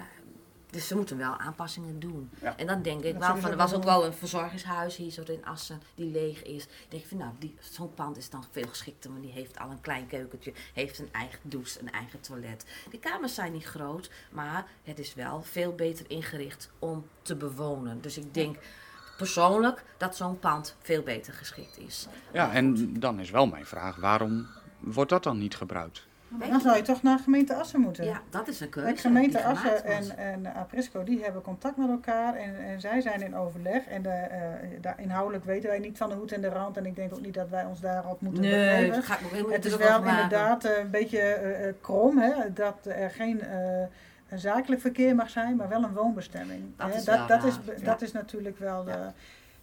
dus 0.70 0.86
ze 0.86 0.96
moeten 0.96 1.16
wel 1.16 1.36
aanpassingen 1.38 1.98
doen. 2.00 2.30
Ja. 2.40 2.56
En 2.56 2.66
dan 2.66 2.82
denk 2.82 3.02
ik 3.04 3.12
Dat 3.12 3.26
wel 3.26 3.36
van, 3.36 3.50
er 3.50 3.56
was 3.56 3.74
ook 3.74 3.84
wel 3.84 4.04
een 4.04 4.12
verzorgingshuis 4.12 4.96
hier 4.96 5.10
zo 5.10 5.22
in 5.26 5.44
Assen 5.44 5.80
die 5.94 6.10
leeg 6.10 6.42
is. 6.42 6.62
Ik 6.64 6.86
denk 6.88 7.04
van, 7.06 7.16
nou, 7.16 7.30
die- 7.38 7.54
zo'n 7.60 7.94
pand 7.94 8.16
is 8.16 8.30
dan 8.30 8.44
veel 8.50 8.66
geschikter, 8.68 9.10
want 9.10 9.22
die 9.22 9.32
heeft 9.32 9.58
al 9.58 9.70
een 9.70 9.80
klein 9.80 10.06
keukentje, 10.06 10.52
heeft 10.74 10.98
een 10.98 11.08
eigen 11.12 11.38
douche, 11.42 11.80
een 11.80 11.90
eigen 11.92 12.20
toilet. 12.20 12.64
Die 12.90 13.00
kamers 13.00 13.34
zijn 13.34 13.52
niet 13.52 13.64
groot, 13.64 14.10
maar 14.30 14.66
het 14.82 14.98
is 14.98 15.14
wel 15.14 15.42
veel 15.42 15.74
beter 15.74 16.10
ingericht 16.10 16.70
om 16.78 17.06
te 17.22 17.36
bewonen. 17.36 18.00
Dus 18.00 18.18
ik 18.18 18.34
denk 18.34 18.56
persoonlijk 19.16 19.84
dat 19.96 20.16
zo'n 20.16 20.38
pand 20.38 20.76
veel 20.82 21.02
beter 21.02 21.32
geschikt 21.32 21.78
is. 21.78 22.06
ja, 22.32 22.52
en 22.52 22.92
dan 23.00 23.20
is 23.20 23.30
wel 23.30 23.46
mijn 23.46 23.66
vraag, 23.66 23.96
waarom 23.96 24.46
wordt 24.78 25.10
dat 25.10 25.22
dan 25.22 25.38
niet 25.38 25.56
gebruikt? 25.56 26.06
Maar 26.28 26.48
dan 26.48 26.60
zou 26.60 26.76
je 26.76 26.82
toch 26.82 27.02
naar 27.02 27.18
gemeente 27.18 27.54
Assen 27.54 27.80
moeten. 27.80 28.04
Ja, 28.04 28.22
dat 28.30 28.48
is 28.48 28.60
een 28.60 28.68
keuze. 28.68 28.96
Gemeente 28.96 29.42
Assen 29.44 29.84
en, 29.84 30.16
en 30.16 30.54
Aprisco 30.54 31.04
die 31.04 31.22
hebben 31.22 31.42
contact 31.42 31.76
met 31.76 31.88
elkaar 31.88 32.34
en, 32.34 32.56
en 32.58 32.80
zij 32.80 33.00
zijn 33.00 33.22
in 33.22 33.36
overleg. 33.36 33.86
En 33.86 34.02
de, 34.02 34.08
eh, 34.08 34.40
daar 34.80 35.00
inhoudelijk 35.00 35.44
weten 35.44 35.68
wij 35.68 35.78
niet 35.78 35.96
van 35.96 36.08
de 36.08 36.14
hoed 36.14 36.32
en 36.32 36.40
de 36.40 36.48
rand 36.48 36.76
en 36.76 36.86
ik 36.86 36.96
denk 36.96 37.12
ook 37.14 37.20
niet 37.20 37.34
dat 37.34 37.48
wij 37.48 37.64
ons 37.64 37.80
daarop 37.80 38.20
moeten 38.20 38.42
Nee, 38.42 38.90
begeven. 38.90 39.16
helemaal 39.18 39.52
Het 39.52 39.64
is 39.64 39.76
wel 39.76 40.04
inderdaad 40.04 40.64
eh, 40.64 40.78
een 40.78 40.90
beetje 40.90 41.20
eh, 41.20 41.72
krom 41.80 42.18
hè, 42.18 42.52
dat 42.52 42.86
er 42.86 43.10
geen 43.10 43.42
een 44.28 44.38
zakelijk 44.38 44.80
verkeer 44.80 45.14
mag 45.14 45.30
zijn, 45.30 45.56
maar 45.56 45.68
wel 45.68 45.82
een 45.82 45.92
woonbestemming. 45.92 46.62
Dat 46.76 46.90
hè. 46.90 46.96
is 46.96 47.04
dat, 47.04 47.44
is, 47.44 47.58
ja. 47.64 47.84
dat 47.84 48.02
is 48.02 48.12
natuurlijk 48.12 48.58
wel 48.58 48.84
de 48.84 48.90
Ja. 48.90 49.12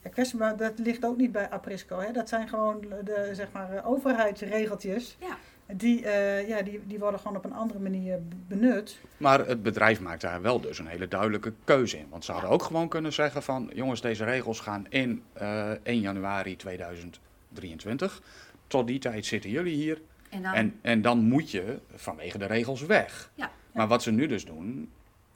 ja, 0.01 0.09
kwestie, 0.09 0.39
maar 0.39 0.57
dat 0.57 0.71
ligt 0.75 1.05
ook 1.05 1.17
niet 1.17 1.31
bij 1.31 1.49
Aprisco. 1.49 1.99
Hè. 1.99 2.11
Dat 2.11 2.29
zijn 2.29 2.47
gewoon 2.47 2.85
de 3.03 3.29
zeg 3.31 3.47
maar, 3.51 3.85
overheidsregeltjes. 3.85 5.17
Ja. 5.19 5.37
Die, 5.67 6.05
eh, 6.05 6.47
ja, 6.47 6.61
die, 6.61 6.81
die 6.87 6.99
worden 6.99 7.19
gewoon 7.19 7.37
op 7.37 7.45
een 7.45 7.53
andere 7.53 7.79
manier 7.79 8.19
benut. 8.47 8.99
Maar 9.17 9.47
het 9.47 9.63
bedrijf 9.63 9.99
maakt 9.99 10.21
daar 10.21 10.41
wel 10.41 10.59
dus 10.59 10.79
een 10.79 10.87
hele 10.87 11.07
duidelijke 11.07 11.53
keuze 11.63 11.97
in. 11.97 12.05
Want 12.09 12.25
ze 12.25 12.31
hadden 12.31 12.49
ook 12.49 12.63
gewoon 12.63 12.87
kunnen 12.87 13.13
zeggen 13.13 13.43
van... 13.43 13.71
jongens, 13.73 14.01
deze 14.01 14.23
regels 14.23 14.59
gaan 14.59 14.85
in 14.89 15.23
eh 15.33 15.71
1 15.83 15.99
januari 15.99 16.55
2023. 16.55 18.21
Tot 18.67 18.87
die 18.87 18.99
tijd 18.99 19.25
zitten 19.25 19.49
jullie 19.49 19.75
hier. 19.75 20.01
En 20.29 20.41
dan, 20.41 20.53
En, 20.53 20.79
en 20.81 21.01
dan 21.01 21.19
moet 21.19 21.51
je 21.51 21.79
vanwege 21.95 22.37
de 22.37 22.45
regels 22.45 22.81
weg. 22.81 23.31
Ja. 23.35 23.51
Maar 23.71 23.87
wat 23.87 24.03
ze 24.03 24.11
nu 24.11 24.27
dus 24.27 24.45
doen, 24.45 24.91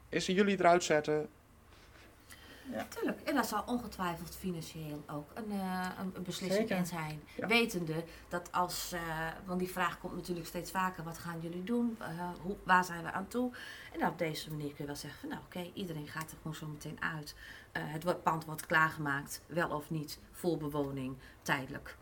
is 0.10 0.26
ze 0.26 0.34
jullie 0.34 0.60
eruit 0.60 0.84
zetten. 0.84 1.28
Tuurlijk, 2.90 3.22
en 3.22 3.36
daar 3.36 3.46
zal 3.46 3.64
ongetwijfeld 3.66 4.36
financieel 4.36 5.04
ook 5.08 5.32
een, 5.34 5.52
eh, 5.52 5.90
een, 6.00 6.24
beslissing 6.24 6.68
Zeker. 6.68 6.78
in 6.78 6.86
zijn. 6.86 7.22
Ja. 7.36 7.48
Wetende 7.48 8.04
dat 8.28 8.52
als, 8.52 8.92
eh, 8.92 9.02
want 9.46 9.60
die 9.60 9.72
vraag 9.72 10.00
komt 10.00 10.16
natuurlijk 10.16 10.48
steeds 10.48 10.72
vaker, 10.72 11.04
wat 11.04 11.18
gaan 11.18 11.40
jullie 11.42 11.64
doen? 11.64 11.96
Eh, 12.00 12.08
hoe, 12.42 12.56
waar 12.64 12.84
zijn 12.84 13.04
we 13.04 13.12
aan 13.12 13.28
toe? 13.28 13.52
En 13.94 14.00
dan 14.00 14.10
op 14.10 14.18
deze 14.18 14.50
manier 14.50 14.68
kun 14.68 14.78
je 14.78 14.86
wel 14.86 14.96
zeggen 14.96 15.20
van 15.20 15.30
nou 15.30 15.42
oké, 15.46 15.72
iedereen 15.74 16.08
gaat 16.08 16.32
er 16.32 16.38
gewoon 16.38 16.56
zo 16.56 16.68
meteen 16.68 17.02
uit. 17.02 17.36
Het 17.72 18.24
pand 18.24 18.46
wordt 18.46 18.66
klaargemaakt, 18.66 19.42
wel 19.46 19.70
of 19.70 19.90
niet, 19.90 20.20
voor 20.32 20.58
bewoning, 20.58 21.18
tijdelijk. 21.42 21.98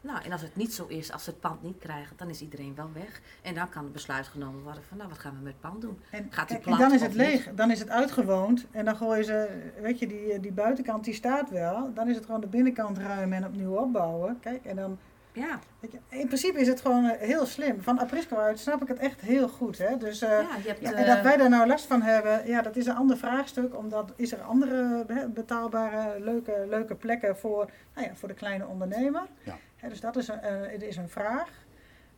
Nou, 0.00 0.24
en 0.24 0.32
als 0.32 0.42
het 0.42 0.56
niet 0.56 0.74
zo 0.74 0.86
is, 0.86 1.12
als 1.12 1.24
ze 1.24 1.30
het 1.30 1.40
pand 1.40 1.62
niet 1.62 1.78
krijgen, 1.78 2.16
dan 2.16 2.28
is 2.28 2.40
iedereen 2.40 2.74
wel 2.74 2.90
weg. 2.92 3.20
En 3.42 3.54
dan 3.54 3.68
kan 3.68 3.82
het 3.84 3.92
besluit 3.92 4.26
genomen 4.28 4.62
worden 4.62 4.82
van 4.88 4.96
nou, 4.96 5.08
wat 5.08 5.18
gaan 5.18 5.32
we 5.36 5.42
met 5.42 5.52
het 5.52 5.60
pand 5.60 5.80
doen? 5.80 6.00
En, 6.10 6.26
Gaat 6.30 6.48
die 6.48 6.56
kijk, 6.56 6.68
en 6.68 6.76
plat 6.76 6.78
dan 6.78 6.92
is 6.92 7.00
het 7.00 7.10
niet? 7.10 7.18
leeg, 7.20 7.48
dan 7.54 7.70
is 7.70 7.78
het 7.78 7.88
uitgewoond 7.90 8.66
en 8.70 8.84
dan 8.84 8.96
gooien 8.96 9.24
ze, 9.24 9.48
weet 9.80 9.98
je, 9.98 10.06
die, 10.06 10.40
die 10.40 10.52
buitenkant 10.52 11.04
die 11.04 11.14
staat 11.14 11.50
wel. 11.50 11.90
Dan 11.94 12.08
is 12.08 12.16
het 12.16 12.24
gewoon 12.24 12.40
de 12.40 12.46
binnenkant 12.46 12.98
ruimen 12.98 13.36
en 13.38 13.46
opnieuw 13.46 13.74
opbouwen. 13.76 14.38
Kijk, 14.40 14.64
en 14.64 14.76
dan, 14.76 14.98
Ja, 15.32 15.58
weet 15.80 15.92
je, 15.92 15.98
in 16.08 16.26
principe 16.26 16.60
is 16.60 16.66
het 16.68 16.80
gewoon 16.80 17.04
eh, 17.04 17.28
heel 17.28 17.46
slim. 17.46 17.82
Van 17.82 17.98
Aprisco 17.98 18.36
uit 18.36 18.58
snap 18.58 18.82
ik 18.82 18.88
het 18.88 18.98
echt 18.98 19.20
heel 19.20 19.48
goed. 19.48 19.78
Hè? 19.78 19.96
Dus, 19.96 20.22
eh, 20.22 20.28
ja, 20.28 20.56
je 20.62 20.68
hebt, 20.68 20.80
ja, 20.80 20.92
eh, 20.92 21.00
en 21.00 21.06
dat 21.06 21.22
wij 21.22 21.36
daar 21.36 21.48
nou 21.48 21.66
last 21.66 21.86
van 21.86 22.02
hebben, 22.02 22.46
ja, 22.46 22.62
dat 22.62 22.76
is 22.76 22.86
een 22.86 22.96
ander 22.96 23.16
vraagstuk. 23.16 23.76
Omdat 23.76 24.12
is 24.16 24.32
er 24.32 24.42
andere 24.42 25.04
hè, 25.06 25.28
betaalbare, 25.28 26.20
leuke, 26.20 26.66
leuke 26.68 26.94
plekken 26.94 27.36
voor, 27.36 27.70
nou 27.94 28.06
ja, 28.06 28.14
voor 28.14 28.28
de 28.28 28.34
kleine 28.34 28.66
ondernemer. 28.66 29.22
Ja. 29.42 29.56
Dus 29.88 30.00
dat 30.00 30.16
is 30.16 30.28
een, 30.28 30.40
eh, 30.40 30.72
het 30.72 30.82
is 30.82 30.96
een 30.96 31.08
vraag. 31.08 31.48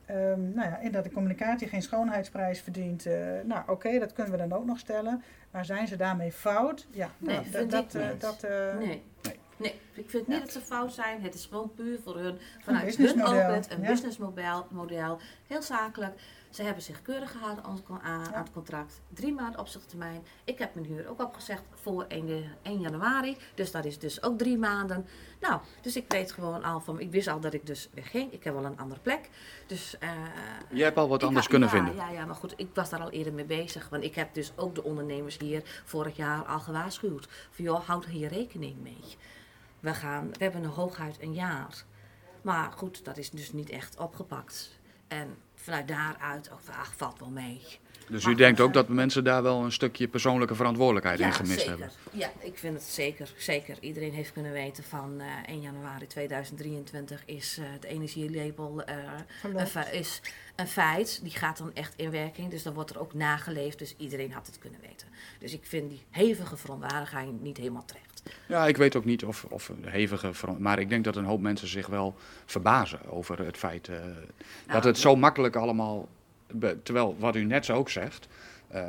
Ehm, 0.07 0.53
nou 0.55 0.69
ja, 0.69 0.81
en 0.81 0.93
dat 0.93 1.05
de 1.05 1.11
communicatie 1.13 1.69
geen 1.69 1.83
schoonheidsprijs 1.83 2.61
verdient. 2.61 3.07
eh, 3.07 3.15
nou, 3.45 3.63
oké, 3.71 3.99
dat 3.99 4.13
kunnen 4.13 4.33
we 4.33 4.39
dan 4.39 4.53
ook 4.53 4.65
nog 4.65 4.79
stellen. 4.79 5.23
Maar 5.51 5.65
zijn 5.65 5.87
ze 5.87 5.97
daarmee 5.97 6.33
fout? 6.33 6.87
Ja, 6.91 7.11
Nee, 7.19 7.37
dat, 7.37 7.45
vind 7.47 7.71
dat, 7.71 7.95
ik 7.95 8.01
eh, 8.01 8.09
dat, 8.19 8.43
eh, 8.43 8.77
Nee. 8.79 9.03
Nee. 9.23 9.41
Nee, 9.57 9.81
ik 9.95 10.11
vind 10.11 10.27
niet 10.29 10.37
Ja. 10.37 10.43
dat 10.43 10.53
ze 10.53 10.61
fout 10.61 10.93
zijn. 10.93 11.23
Het 11.23 11.35
is 11.35 11.47
gewoon 11.47 11.73
puur 11.75 11.99
voor 12.05 12.19
hun, 12.19 12.39
vanuit 12.63 12.97
hun 12.97 13.21
opzet, 13.27 13.71
een 13.71 13.83
ja. 13.83 13.89
businessmodel, 13.89 14.67
model, 14.71 15.19
heel 15.47 15.63
zakelijk. 15.63 16.15
Ze 16.53 16.63
hebben 16.63 16.83
zich 16.83 17.03
keurig 17.03 17.31
gehouden 17.31 17.65
aan, 17.65 17.75
het 17.75 17.83
con- 17.83 18.01
aan, 18.03 18.21
Ja. 18.25 18.33
aan 18.35 18.43
het 18.43 18.53
contract. 18.53 19.01
Drie 19.09 19.33
maanden 19.33 19.61
opzichttermijn. 19.61 20.23
Ik 20.45 20.59
heb 20.59 20.75
mijn 20.75 20.87
huur 20.87 21.09
ook 21.09 21.21
opgezegd 21.23 21.63
voor 21.75 22.05
1, 22.09 22.27
de- 22.27 22.45
1 22.63 22.81
januari. 22.81 23.37
Dus 23.55 23.71
dat 23.71 23.85
is 23.85 23.99
dus 23.99 24.23
ook 24.23 24.39
drie 24.39 24.59
maanden. 24.59 25.07
Nou, 25.41 25.61
dus 25.81 25.97
ik 25.97 26.05
weet 26.09 26.33
gewoon 26.33 26.63
al 26.63 26.81
van, 26.81 27.01
ik 27.01 27.11
wist 27.11 27.29
al 27.29 27.41
dat 27.41 27.53
ik 27.55 27.67
dus 27.67 27.89
wegging. 27.95 28.33
Ik 28.33 28.45
heb 28.45 28.55
wel 28.55 28.65
een 28.65 28.79
andere 28.79 29.01
plek. 29.01 29.29
Dus, 29.67 29.99
eh, 29.99 30.11
Je 30.71 30.83
hebt 30.83 30.97
al 30.97 31.09
wat 31.09 31.23
anders 31.23 31.49
kunnen 31.49 31.69
ja, 31.69 31.75
vinden. 31.75 31.95
Ja, 31.95 32.11
ja, 32.11 32.25
maar 32.27 32.35
goed, 32.35 32.55
ik 32.57 32.69
was 32.75 32.91
daar 32.91 33.01
al 33.01 33.11
eerder 33.11 33.33
mee 33.33 33.45
bezig. 33.45 33.89
Want 33.89 34.05
ik 34.05 34.15
heb 34.15 34.35
dus 34.35 34.53
ook 34.57 34.75
de 34.75 34.83
ondernemers 34.85 35.39
hier 35.39 35.83
vorig 35.85 36.17
jaar 36.17 36.45
al 36.45 36.61
gewaarschuwd. 36.61 37.29
Van 37.51 37.65
joh, 37.65 37.87
houd 37.87 38.05
hier 38.05 38.29
rekening 38.29 38.77
mee. 38.83 39.05
We, 39.81 39.95
gaan, 39.95 40.29
we 40.33 40.45
hebben 40.45 40.63
een 40.65 40.71
hooguit 40.71 41.17
een 41.21 41.35
jaar. 41.35 41.85
Maar 42.43 42.73
goed, 42.73 43.05
dat 43.05 43.17
is 43.17 43.31
dus 43.31 43.53
niet 43.53 43.71
echt 43.71 43.97
opgepakt. 43.99 44.79
En 45.09 45.37
vanuit 45.63 45.89
daaruit, 45.89 46.51
ook, 46.53 46.61
ach, 46.71 46.95
valt 46.97 47.19
wel 47.19 47.31
mee. 47.31 47.61
Dus 48.09 48.25
Maar 48.25 48.33
u 48.33 48.37
denkt 48.37 48.61
ook 48.61 48.73
dat 48.73 48.89
mensen 48.89 49.25
daar 49.25 49.43
wel 49.43 49.65
een 49.65 49.73
stukje 49.73 50.09
persoonlijke 50.09 50.55
verantwoordelijkheid 50.55 51.21
in 51.21 51.33
gemist 51.33 51.59
zeker. 51.59 51.71
hebben. 51.71 51.91
Ja, 52.13 52.31
ik 52.39 52.59
vind 52.59 52.75
het 52.75 52.83
zeker. 52.83 53.33
Zeker. 53.37 53.77
Iedereen 53.81 54.13
heeft 54.13 54.33
kunnen 54.33 54.53
weten 54.53 54.85
van 54.85 55.21
eh 55.21 55.27
1 55.47 55.61
januari 55.61 56.07
2023 56.07 57.23
is 57.25 57.59
eh, 57.59 57.65
het 57.69 57.85
energielabel 57.85 58.85
eh, 58.85 59.93
is 59.93 60.21
een 60.57 60.69
feit. 60.69 61.21
Die 61.23 61.33
gaat 61.33 61.59
dan 61.59 61.75
echt 61.75 61.95
in 61.97 62.11
werking. 62.11 62.51
Dus 62.51 62.63
dan 62.63 62.75
wordt 62.75 62.91
er 62.91 63.01
ook 63.01 63.15
nageleefd. 63.15 63.79
Dus 63.79 63.95
iedereen 63.97 64.33
had 64.33 64.47
het 64.47 64.59
kunnen 64.59 64.81
weten. 64.81 65.09
Dus 65.39 65.53
ik 65.53 65.65
vind 65.65 65.91
die 65.91 66.03
hevige 66.11 66.57
verontwaardiging 66.57 67.41
niet 67.41 67.57
helemaal 67.57 67.85
terecht. 67.85 68.12
Ja, 68.47 68.67
ik 68.67 68.77
weet 68.77 68.97
ook 68.97 69.05
niet 69.05 69.25
of, 69.25 69.45
of 69.49 69.69
een 69.69 69.85
hevige. 69.91 70.31
Maar 70.59 70.79
ik 70.79 70.89
denk 70.89 71.05
dat 71.05 71.17
een 71.17 71.25
hoop 71.25 71.41
mensen 71.41 71.69
zich 71.69 71.87
wel 71.87 72.15
verbazen 72.47 72.99
over 73.09 73.39
het 73.45 73.57
feit 73.57 73.89
eh, 73.89 73.95
dat 73.97 74.05
Nou, 74.67 74.87
het 74.87 74.99
zo 74.99 75.17
makkelijk 75.17 75.57
allemaal. 75.57 76.09
terwijl 76.83 77.17
wat 77.19 77.37
u 77.37 77.45
net 77.45 77.65
zo 77.65 77.75
ook 77.75 77.89
zegt. 77.91 78.29
eh, 78.69 78.81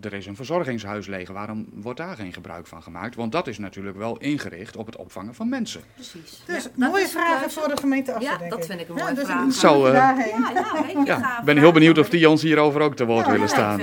er 0.00 0.12
is 0.12 0.26
een 0.26 0.36
verzorgingshuis 0.36 1.06
leeg. 1.06 1.28
Waarom 1.28 1.66
wordt 1.72 1.98
daar 1.98 2.16
geen 2.16 2.32
gebruik 2.32 2.66
van 2.66 2.82
gemaakt? 2.82 3.14
Want 3.14 3.32
dat 3.32 3.46
is 3.46 3.58
natuurlijk 3.58 3.96
wel 3.96 4.16
ingericht 4.18 4.76
op 4.76 4.86
het 4.86 4.96
opvangen 4.96 5.34
van 5.34 5.48
mensen. 5.48 5.80
Precies. 5.94 6.42
Dus 6.46 6.62
Ja, 6.64 6.70
dat 6.76 6.90
mooie 6.90 7.08
vragen 7.08 7.50
voor 7.50 7.68
de 7.68 7.76
gemeente 7.76 8.12
Assen, 8.14 8.32
Ja, 8.32 8.38
denk 8.38 8.50
dat 8.50 8.58
ik. 8.58 8.64
vind 8.64 8.80
ik 8.80 8.88
een 8.88 8.96
Ja, 8.96 9.02
mooie 9.02 9.14
dus 9.14 9.24
vraag. 9.24 9.52
Zo, 9.52 9.86
eh. 9.86 9.92
Ja, 9.92 10.10
ja, 10.10 10.82
weet 10.82 10.92
je, 10.92 11.02
Ja, 11.04 11.38
ik 11.38 11.44
ben 11.44 11.56
heel 11.58 11.72
benieuwd 11.72 11.98
of 11.98 12.06
vraag. 12.06 12.18
die 12.20 12.28
ons 12.30 12.42
hierover 12.42 12.80
ook 12.80 12.96
te 12.96 13.04
woord 13.06 13.24
Ja, 13.26 13.30
willen 13.32 13.46
Ja, 13.46 13.52
staan. 13.52 13.80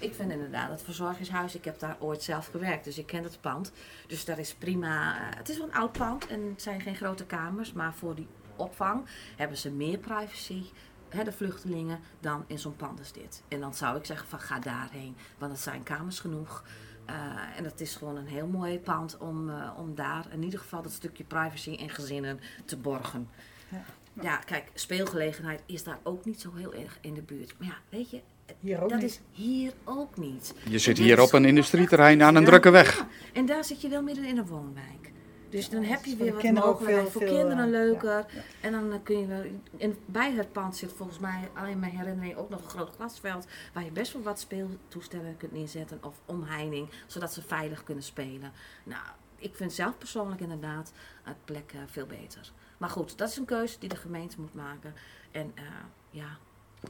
Ik, 0.00 0.14
vind 0.14 0.30
inderdaad 0.32 0.70
het 0.70 0.82
verzorgingshuis, 0.82 1.54
ik 1.54 1.64
heb 1.64 1.78
daar 1.78 1.96
ooit 1.98 2.22
zelf 2.22 2.46
gewerkt, 2.46 2.84
dus 2.84 2.98
ik 2.98 3.06
ken 3.06 3.22
het 3.24 3.40
pand. 3.40 3.72
Dus 4.06 4.24
dat 4.24 4.38
is 4.38 4.54
prima. 4.54 5.16
eh, 5.30 5.36
Het 5.36 5.48
is 5.48 5.58
wel 5.58 5.66
een 5.66 5.74
oud 5.74 5.92
pand 5.92 6.26
en 6.26 6.40
het 6.48 6.62
zijn 6.62 6.80
geen 6.80 6.96
grote 6.96 7.24
kamers, 7.26 7.72
maar 7.72 7.94
voor 7.94 8.14
die 8.14 8.26
opvang 8.56 9.04
hebben 9.36 9.56
ze 9.56 9.70
meer 9.70 9.98
privacy, 9.98 10.62
hè, 11.08 11.24
de 11.24 11.32
vluchtelingen, 11.32 12.00
dan 12.20 12.44
in 12.46 12.58
zo'n 12.58 12.76
pand 12.76 12.98
als 12.98 13.12
dit. 13.12 13.42
En 13.48 13.60
dan 13.60 13.74
zou 13.74 13.98
ik 13.98 14.04
zeggen 14.04 14.28
van 14.28 14.40
ga 14.40 14.58
daarheen, 14.58 15.16
want 15.38 15.52
het 15.52 15.60
zijn 15.60 15.82
kamers 15.82 16.20
genoeg. 16.20 16.64
Eh, 17.06 17.14
en 17.56 17.64
het 17.64 17.80
is 17.80 17.96
gewoon 17.96 18.16
een 18.16 18.26
heel 18.26 18.46
mooi 18.46 18.78
pand 18.80 19.16
om, 19.18 19.50
eh, 19.50 19.70
om 19.76 19.94
daar 19.94 20.26
in 20.32 20.42
ieder 20.42 20.58
geval 20.58 20.82
dat 20.82 20.92
stukje 20.92 21.24
privacy 21.24 21.76
en 21.80 21.88
gezinnen 21.90 22.40
te 22.64 22.76
borgen. 22.76 23.28
Ja. 23.68 23.82
Ja, 24.22 24.36
kijk, 24.36 24.70
speelgelegenheid 24.74 25.62
is 25.66 25.84
daar 25.84 25.98
ook 26.02 26.24
niet 26.24 26.40
zo 26.40 26.54
heel 26.54 26.74
erg 26.74 26.98
in 27.00 27.14
de 27.14 27.22
buurt. 27.22 27.54
Maar 27.58 27.68
ja, 27.68 27.74
weet 27.88 28.10
je, 28.10 28.20
Hier 28.60 28.82
ook 28.82 28.88
dat 28.90 29.00
niet. 29.00 29.10
is 29.10 29.20
hier 29.32 29.72
ook 29.84 30.16
niet. 30.16 30.54
Je 30.68 30.78
zit 30.78 30.98
hier 30.98 31.20
op 31.20 31.32
een 31.32 31.44
industrieterrein 31.44 32.22
aan 32.22 32.34
een 32.34 32.42
Ja, 32.42 32.48
drukke 32.48 32.70
weg. 32.70 32.96
ja. 32.98 33.08
En 33.32 33.46
daar 33.46 33.64
zit 33.64 33.80
je 33.80 33.88
wel 33.88 34.02
midden 34.02 34.24
in 34.24 34.38
een 34.38 34.46
woonwijk. 34.46 35.12
Dus 35.48 35.68
dan 35.68 35.82
heb 35.82 36.04
je 36.04 36.16
weer 36.16 36.32
wat 36.34 36.42
mogelijkheid. 36.42 37.00
veel- 37.02 37.10
Voor 37.10 37.20
veel, 37.22 37.36
kinderen 37.38 37.64
eh, 37.64 37.70
leuker. 37.70 38.10
ja, 38.10 38.26
En 38.60 38.72
dan 38.72 38.92
eh, 38.92 38.98
kun 39.02 39.18
je 39.18 39.26
wel. 39.26 39.42
En 39.78 39.96
bij 40.06 40.32
het 40.32 40.52
pand 40.52 40.76
zit 40.76 40.92
volgens 40.96 41.18
mij, 41.18 41.48
alleen 41.54 41.78
mijn 41.78 41.96
herinnering, 41.96 42.36
ook 42.36 42.48
nog 42.48 42.62
een 42.62 42.68
groot 42.70 42.94
glasveld. 42.94 43.46
Waar 43.74 43.84
je 43.84 43.90
best 43.90 44.12
wel 44.12 44.22
wat 44.22 44.40
speeltoestellen 44.40 45.36
kunt 45.36 45.52
neerzetten. 45.52 45.98
Of 46.02 46.14
omheining, 46.26 46.88
zodat 47.06 47.32
ze 47.32 47.42
veilig 47.42 47.84
kunnen 47.84 48.04
spelen. 48.04 48.52
Nou, 48.84 49.02
ik 49.38 49.54
vind 49.54 49.72
zelf 49.72 49.98
persoonlijk 49.98 50.40
inderdaad 50.40 50.92
het 51.22 51.36
plek 51.44 51.72
eh, 51.74 51.80
veel 51.86 52.06
beter. 52.06 52.52
Maar 52.78 52.90
goed, 52.90 53.18
dat 53.18 53.28
is 53.28 53.36
een 53.36 53.44
keuze 53.44 53.78
die 53.78 53.88
de 53.88 53.96
gemeente 53.96 54.40
moet 54.40 54.54
maken. 54.54 54.94
En 55.30 55.52
eh, 55.54 55.62
ja, 56.10 56.38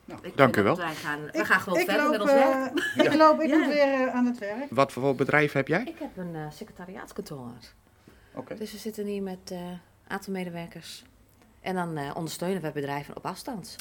Nou, 0.04 0.20
Ik 0.26 0.36
dank 0.36 0.56
u 0.56 0.62
wel. 0.62 0.76
Wij 0.76 0.94
gaan, 0.94 1.22
we 1.24 1.32
Ik- 1.32 1.44
gaan 1.44 1.60
gewoon 1.60 1.78
verder 1.78 2.02
loop, 2.02 2.10
met 2.10 2.20
ons 2.20 2.30
werk. 2.32 2.78
eh, 2.96 3.04
Ik 3.12 3.14
loop, 3.14 3.40
ik 3.40 3.48
Ja. 3.48 3.56
moet 3.56 3.66
weer 3.66 3.82
eh, 4.08 4.14
aan 4.14 4.26
het 4.26 4.38
werk. 4.38 4.66
Wat 4.70 4.92
voor 4.92 5.14
bedrijf 5.14 5.52
heb 5.52 5.68
jij? 5.68 5.82
Ik 5.84 5.98
heb 5.98 6.16
een 6.16 6.34
eh 6.34 6.50
secretariaatskantoor. 6.50 7.50
Oké. 8.34 8.54
Dus 8.54 8.72
we 8.72 8.78
zitten 8.78 9.06
hier 9.06 9.22
met 9.22 9.38
een 9.50 9.78
aantal 10.08 10.32
medewerkers. 10.32 11.04
En 11.60 11.74
dan 11.74 11.96
eh, 11.96 12.10
ondersteunen 12.16 12.62
we 12.62 12.72
bedrijven 12.72 13.16
op 13.16 13.26
afstand. 13.26 13.76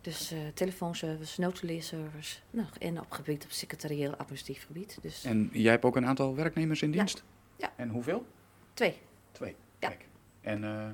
Dus 0.00 0.30
eh, 0.32 0.38
telefoonservice, 0.54 1.40
notuleerservice. 1.40 2.38
Nou, 2.50 2.68
en 2.78 3.00
op 3.00 3.10
gebied 3.10 3.44
op 3.44 3.50
secretarieel 3.50 4.16
administratief 4.16 4.66
gebied. 4.66 4.98
Dus 5.02 5.24
En 5.24 5.48
jij 5.52 5.70
hebt 5.72 5.84
ook 5.84 5.96
een 5.96 6.06
aantal 6.06 6.34
werknemers 6.34 6.82
in 6.82 6.90
dienst? 6.90 7.22
Ja. 7.56 7.72
En 7.76 7.88
hoeveel? 7.88 8.26
twee. 8.74 8.98
Twee. 9.32 9.56
Ja. 9.78 9.88
Kijk. 9.88 10.04
En 10.40 10.64
eh, 10.64 10.86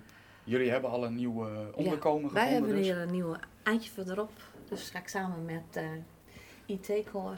jullie 0.47 0.71
hebben 0.71 0.91
al 0.91 1.05
een 1.05 1.15
nieuw 1.15 1.47
eh, 1.47 1.53
onderkomen 1.75 2.33
Wij 2.33 2.43
gevonden 2.43 2.69
hebben 2.69 2.77
dus? 2.77 2.87
hier 2.87 2.97
een 2.97 3.11
nieuwe 3.11 3.39
eindje 3.63 3.91
verderop. 3.91 4.31
Dus 4.69 4.91
ga 4.91 4.99
ik 4.99 5.09
samen 5.09 5.45
met 5.45 5.63
eh 5.77 5.85
IT-core. 6.67 7.37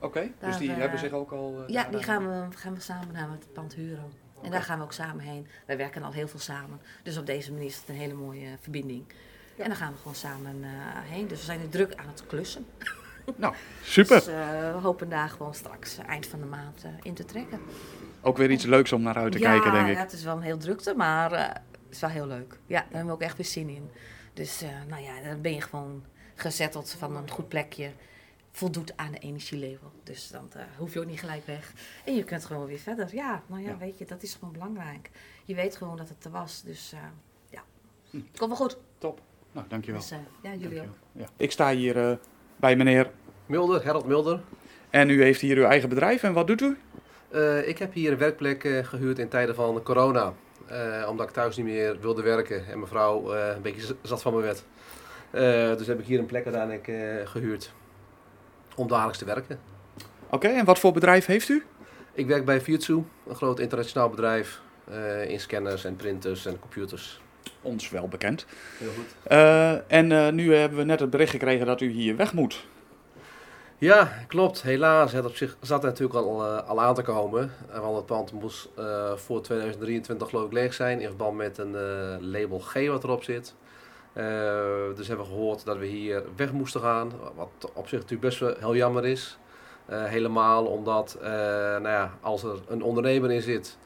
Oké, 0.00 0.30
dus 0.38 0.56
die 0.58 0.70
eh, 0.70 0.76
hebben 0.76 0.98
zich 0.98 1.12
ook 1.12 1.32
al... 1.32 1.64
Ja, 1.66 1.88
die 1.90 2.02
gaan 2.02 2.28
we, 2.28 2.56
gaan 2.56 2.74
we 2.74 2.80
samen 2.80 3.12
naar 3.12 3.30
het 3.30 3.52
pand 3.52 3.74
huren. 3.74 4.12
En 4.42 4.50
daar 4.50 4.62
gaan 4.62 4.78
we 4.78 4.84
ook 4.84 4.92
samen 4.92 5.24
heen. 5.24 5.46
Wij 5.66 5.76
werken 5.76 6.02
al 6.02 6.12
heel 6.12 6.28
veel 6.28 6.40
samen. 6.40 6.80
Dus 7.02 7.18
op 7.18 7.26
deze 7.26 7.52
manier 7.52 7.66
is 7.66 7.76
het 7.76 7.88
een 7.88 7.94
hele 7.94 8.14
mooie 8.14 8.48
verbinding. 8.60 9.04
Ja. 9.56 9.62
En 9.62 9.68
dan 9.68 9.78
gaan 9.78 9.92
we 9.92 9.98
gewoon 9.98 10.14
samen 10.14 10.62
heen. 11.02 11.26
Dus 11.26 11.38
we 11.38 11.44
zijn 11.44 11.60
nu 11.60 11.68
druk 11.68 11.94
aan 11.94 12.08
het 12.08 12.26
klussen. 12.26 12.66
Nou, 13.36 13.54
super. 13.82 14.16
Dus 14.16 14.26
we 14.26 14.78
hopen 14.82 15.08
daar 15.08 15.28
gewoon 15.28 15.54
straks 15.54 15.98
eind 15.98 16.26
van 16.26 16.40
de 16.40 16.46
maand 16.46 16.84
in 17.02 17.14
te 17.14 17.24
trekken. 17.24 17.60
Ook 18.20 18.36
weer 18.36 18.50
iets 18.50 18.64
leuks 18.64 18.92
om 18.92 19.02
naar 19.02 19.16
uit 19.16 19.32
te 19.32 19.38
ja, 19.38 19.50
kijken, 19.50 19.72
denk 19.72 19.86
ik. 19.88 19.94
ja, 19.94 20.00
het 20.00 20.12
is 20.12 20.24
wel 20.24 20.36
een 20.36 20.42
heel 20.42 20.58
drukte, 20.58 20.94
maar 20.96 21.62
is 21.90 22.00
wel 22.00 22.10
heel 22.10 22.26
leuk. 22.26 22.58
Ja, 22.66 22.76
daar 22.80 22.86
hebben 22.90 23.06
we 23.06 23.12
ook 23.12 23.20
echt 23.22 23.36
weer 23.36 23.46
zin 23.46 23.68
in. 23.68 23.90
Dus 24.32 24.62
eh, 24.62 24.68
nou 24.88 25.02
ja, 25.02 25.20
dan 25.28 25.40
ben 25.40 25.54
je 25.54 25.60
gewoon 25.60 26.04
gezetteld 26.34 26.90
van 26.98 27.16
een 27.16 27.30
goed 27.30 27.48
plekje. 27.48 27.90
Voldoet 28.52 28.96
aan 28.96 29.12
de 29.12 29.18
energielabel. 29.18 29.92
Dus 30.02 30.28
dan 30.28 30.48
eh, 30.52 30.62
hoef 30.76 30.92
je 30.92 31.00
ook 31.00 31.06
niet 31.06 31.20
gelijk 31.20 31.46
weg. 31.46 31.72
En 32.04 32.14
je 32.14 32.24
kunt 32.24 32.44
gewoon 32.44 32.66
weer 32.66 32.78
verder. 32.78 33.14
Ja, 33.14 33.42
nou 33.46 33.62
ja, 33.62 33.68
Ja. 33.68 33.76
weet 33.78 33.98
je, 33.98 34.04
dat 34.04 34.22
is 34.22 34.34
gewoon 34.34 34.52
belangrijk. 34.52 35.10
Je 35.44 35.54
weet 35.54 35.76
gewoon 35.76 35.96
dat 35.96 36.08
het 36.08 36.24
er 36.24 36.30
was. 36.30 36.62
Dus 36.62 36.92
eh, 36.92 36.98
ja, 37.50 37.62
Hm. 38.10 38.16
het 38.16 38.38
komt 38.38 38.50
wel 38.58 38.68
goed. 38.68 38.76
Top. 38.98 39.20
Nou, 39.52 39.66
dankjewel. 39.68 40.00
Dus 40.00 40.10
eh, 40.10 40.18
ja, 40.42 40.54
jullie 40.54 40.80
ook. 40.80 40.94
Ja. 41.12 41.26
Ik 41.36 41.50
sta 41.52 41.72
hier 41.74 42.08
eh, 42.10 42.16
bij 42.56 42.76
meneer 42.76 43.10
Mulder, 43.46 43.84
Harold 43.84 44.06
Mulder. 44.06 44.40
en 44.90 45.10
u 45.10 45.22
heeft 45.22 45.40
hier 45.40 45.56
uw 45.56 45.64
eigen 45.64 45.88
bedrijf. 45.88 46.22
En 46.22 46.32
wat 46.32 46.46
doet 46.46 46.60
u? 46.60 46.78
Eh, 47.30 47.68
ik 47.68 47.78
heb 47.78 47.92
hier 47.92 48.12
een 48.12 48.18
werkplek 48.18 48.64
eh, 48.64 48.84
gehuurd 48.84 49.18
in 49.18 49.28
tijden 49.28 49.54
van 49.54 49.82
corona. 49.82 50.34
Eh, 50.68 51.08
omdat 51.08 51.28
ik 51.28 51.32
thuis 51.32 51.56
niet 51.56 51.66
meer 51.66 52.00
wilde 52.00 52.22
werken 52.22 52.66
en 52.66 52.78
mijn 52.78 52.86
vrouw 52.86 53.34
eh, 53.34 53.54
een 53.56 53.62
beetje 53.62 53.96
zat 54.02 54.22
van 54.22 54.34
me 54.34 54.40
werd. 54.40 54.64
Eh, 55.30 55.76
dus 55.76 55.86
heb 55.86 56.00
ik 56.00 56.06
hier 56.06 56.18
een 56.18 56.26
plek 56.26 56.44
uiteindelijk 56.44 56.88
eh, 56.88 57.26
gehuurd 57.26 57.72
om 58.76 58.88
dagelijks 58.88 59.18
te 59.18 59.24
werken. 59.24 59.58
Oké, 60.30 60.48
en 60.48 60.64
wat 60.64 60.78
voor 60.78 60.92
bedrijf 60.92 61.26
heeft 61.26 61.48
u? 61.48 61.64
Ik 62.12 62.26
werk 62.26 62.44
bij 62.44 62.60
Fujitsu, 62.60 63.04
een 63.26 63.34
groot 63.34 63.58
internationaal 63.58 64.08
bedrijf 64.08 64.60
in 65.28 65.40
scanners 65.40 65.84
en 65.84 65.96
printers 65.96 66.46
en 66.46 66.58
computers. 66.58 67.20
Ons 67.62 67.90
wel 67.90 68.08
bekend. 68.08 68.46
Heel 68.78 68.90
goed. 68.90 69.36
En 69.86 70.34
nu 70.34 70.54
hebben 70.54 70.78
we 70.78 70.84
net 70.84 71.00
het 71.00 71.10
bericht 71.10 71.30
gekregen 71.30 71.66
dat 71.66 71.80
u 71.80 71.90
hier 71.90 72.16
weg 72.16 72.32
moet. 72.32 72.66
Ja, 73.80 74.12
klopt. 74.26 74.62
Helaas. 74.62 75.12
Het 75.12 75.24
op 75.24 75.36
zich 75.36 75.56
zat 75.60 75.82
er 75.82 75.88
natuurlijk 75.88 76.18
al, 76.18 76.44
eh, 76.44 76.68
al 76.68 76.80
aan 76.80 76.94
te 76.94 77.02
komen. 77.02 77.52
Want 77.80 77.96
het 77.96 78.06
pand 78.06 78.32
moest 78.32 78.68
eh, 78.76 79.12
voor 79.12 79.40
2023 79.42 80.28
geloof 80.28 80.46
ik 80.46 80.52
leeg 80.52 80.74
zijn 80.74 81.00
in 81.00 81.06
verband 81.06 81.36
met 81.36 81.58
een 81.58 81.74
eh, 81.74 82.16
label 82.20 82.58
G 82.58 82.86
wat 82.88 83.04
erop 83.04 83.22
zit. 83.22 83.54
Dus 84.94 85.08
hebben 85.08 85.26
we 85.26 85.32
gehoord 85.32 85.64
dat 85.64 85.76
we 85.76 85.86
hier 85.86 86.22
weg 86.36 86.52
moesten 86.52 86.80
gaan. 86.80 87.12
Wat 87.36 87.70
op 87.74 87.88
zich 87.88 87.98
natuurlijk 87.98 88.28
best 88.28 88.38
wel 88.38 88.54
heel 88.58 88.76
jammer 88.76 89.06
is. 89.06 89.38
Helemaal 89.86 90.64
omdat 90.66 91.18
nou 91.20 91.88
ja, 91.88 92.12
als 92.20 92.42
er 92.42 92.58
een 92.68 92.82
ondernemer 92.82 93.30
in 93.30 93.42
zit, 93.42 93.78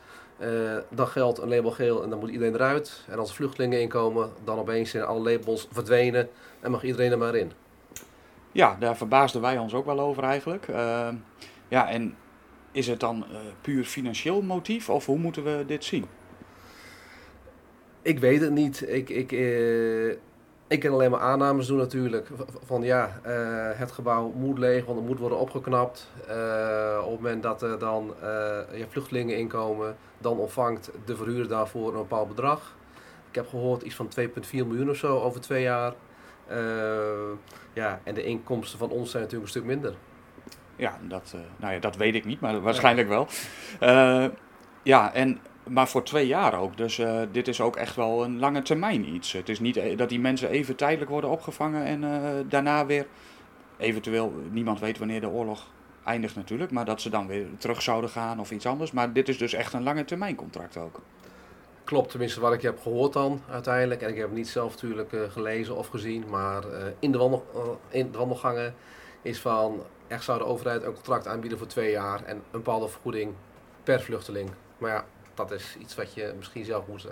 dan 0.88 1.06
geldt 1.06 1.38
een 1.38 1.48
label 1.48 1.70
geel 1.70 2.02
en 2.02 2.10
dan 2.10 2.18
moet 2.18 2.30
iedereen 2.30 2.54
eruit. 2.54 3.04
En 3.08 3.18
als 3.18 3.34
vluchtelingen 3.34 3.80
inkomen, 3.80 4.30
dan 4.44 4.58
opeens 4.58 4.90
zijn 4.90 5.04
alle 5.04 5.30
labels 5.30 5.68
verdwenen 5.70 6.28
en 6.60 6.70
mag 6.70 6.82
iedereen 6.82 7.10
er 7.10 7.18
maar 7.18 7.34
in. 7.34 7.61
Ja, 8.52 8.76
daar 8.80 8.96
verbaasden 8.96 9.40
wij 9.40 9.58
ons 9.58 9.74
ook 9.74 9.86
wel 9.86 10.00
over 10.00 10.22
eigenlijk. 10.22 10.68
Eh, 10.68 11.08
ja, 11.68 11.88
en 11.88 12.16
is 12.72 12.86
het 12.86 13.00
dan 13.00 13.24
eh, 13.24 13.38
puur 13.60 13.84
financieel 13.84 14.42
motief 14.42 14.90
of 14.90 15.06
hoe 15.06 15.18
moeten 15.18 15.44
we 15.44 15.64
dit 15.66 15.84
zien? 15.84 16.06
Ik 18.02 18.18
weet 18.18 18.40
het 18.40 18.50
niet. 18.50 18.88
Ik, 18.88 19.08
ik, 19.08 19.32
eh, 19.32 20.08
ik 20.66 20.80
kan 20.80 20.92
alleen 20.92 21.10
maar 21.10 21.20
aannames 21.20 21.66
doen 21.66 21.78
natuurlijk. 21.78 22.28
Van 22.64 22.82
ja, 22.82 23.20
eh, 23.22 23.78
het 23.78 23.92
gebouw 23.92 24.32
moet 24.36 24.58
leeg, 24.58 24.84
want 24.84 24.98
het 24.98 25.08
moet 25.08 25.18
worden 25.18 25.38
opgeknapt. 25.38 26.10
Op 27.04 27.10
het 27.10 27.20
moment 27.20 27.42
dat 27.42 27.62
er 27.62 27.78
dan 27.78 28.14
ja, 28.72 28.86
vluchtelingen 28.88 29.36
inkomen, 29.38 29.96
dan 30.18 30.38
ontvangt 30.38 30.90
de 31.04 31.16
verhuurder 31.16 31.48
daarvoor 31.48 31.88
een 31.88 31.98
bepaald 31.98 32.28
bedrag. 32.28 32.76
Ik 33.28 33.34
heb 33.34 33.48
gehoord 33.48 33.82
iets 33.82 33.94
van 33.94 34.08
2,4 34.20 34.66
miljoen 34.66 34.90
of 34.90 34.96
zo 34.96 35.18
over 35.18 35.40
twee 35.40 35.62
jaar. 35.62 35.92
Eh, 36.46 37.32
ja, 37.72 38.00
en 38.04 38.14
de 38.14 38.24
inkomsten 38.24 38.78
van 38.78 38.90
ons 38.90 39.10
zijn 39.10 39.22
natuurlijk 39.22 39.52
een 39.52 39.60
stuk 39.60 39.70
minder. 39.70 39.94
Ja, 40.76 40.98
dat, 41.08 41.32
eh, 41.34 41.40
nou 41.56 41.72
ja, 41.72 41.78
dat 41.78 41.96
weet 41.96 42.14
ik 42.14 42.24
niet, 42.24 42.40
maar 42.40 42.60
waarschijnlijk 42.60 43.08
wel. 43.08 43.26
Eh, 43.80 44.26
ja, 44.82 45.12
en, 45.12 45.38
maar 45.68 45.88
voor 45.88 46.04
twee 46.04 46.26
jaar 46.26 46.54
ook. 46.58 46.76
Dus 46.76 47.00
dit 47.32 47.48
is 47.48 47.60
ook 47.60 47.76
echt 47.76 47.96
wel 47.96 48.24
een 48.24 48.38
lange 48.38 48.62
termijn 48.62 49.14
iets. 49.14 49.32
Het 49.32 49.48
is 49.48 49.60
niet 49.60 49.98
dat 49.98 50.08
die 50.08 50.20
mensen 50.20 50.48
even 50.48 50.76
tijdelijk 50.76 51.10
worden 51.10 51.30
opgevangen 51.30 51.84
en 51.84 52.00
daarna 52.48 52.86
weer, 52.86 53.06
eventueel, 53.76 54.34
niemand 54.50 54.80
weet 54.80 54.98
wanneer 54.98 55.20
de 55.20 55.28
oorlog 55.28 55.70
eindigt 56.04 56.36
natuurlijk, 56.36 56.70
maar 56.70 56.84
dat 56.84 57.00
ze 57.00 57.10
dan 57.10 57.26
weer 57.26 57.46
terug 57.58 57.82
zouden 57.82 58.10
gaan 58.10 58.40
of 58.40 58.50
iets 58.50 58.66
anders. 58.66 58.92
Maar 58.92 59.12
dit 59.12 59.28
is 59.28 59.38
dus 59.38 59.52
echt 59.52 59.72
een 59.72 59.82
lange 59.82 60.04
termijn 60.04 60.34
contract 60.34 60.76
ook. 60.76 61.00
Klopt, 61.84 62.10
tenminste 62.10 62.40
wat 62.40 62.52
ik 62.52 62.62
heb 62.62 62.80
gehoord 62.80 63.12
dan 63.12 63.40
uiteindelijk. 63.50 64.02
En 64.02 64.08
ik 64.08 64.16
heb 64.16 64.26
het 64.26 64.36
niet 64.36 64.48
zelf 64.48 64.72
natuurlijk 64.72 65.12
eh, 65.12 65.20
gelezen 65.30 65.76
of 65.76 65.88
gezien. 65.88 66.24
Maar 66.28 66.68
eh, 66.68 66.86
in, 66.98 67.12
de 67.12 67.18
wandel, 67.18 67.46
eh, 67.90 68.04
wandelgangen 68.12 68.74
is 69.22 69.40
van... 69.40 69.82
Echt 70.08 70.24
zou 70.24 70.38
de 70.38 70.44
overheid 70.44 70.82
een 70.82 70.94
contract 70.94 71.26
aanbieden 71.26 71.58
voor 71.58 71.66
twee 71.66 71.90
jaar. 71.90 72.24
En 72.24 72.36
een 72.36 72.42
bepaalde 72.50 72.88
vergoeding 72.88 73.32
per 73.82 74.00
vluchteling. 74.00 74.50
Maar 74.78 74.90
ja, 74.90 75.04
dat 75.34 75.50
is 75.50 75.76
iets 75.80 75.94
wat 75.94 76.14
je 76.14 76.34
misschien 76.36 76.64
zelf 76.64 76.86
moet 76.86 77.08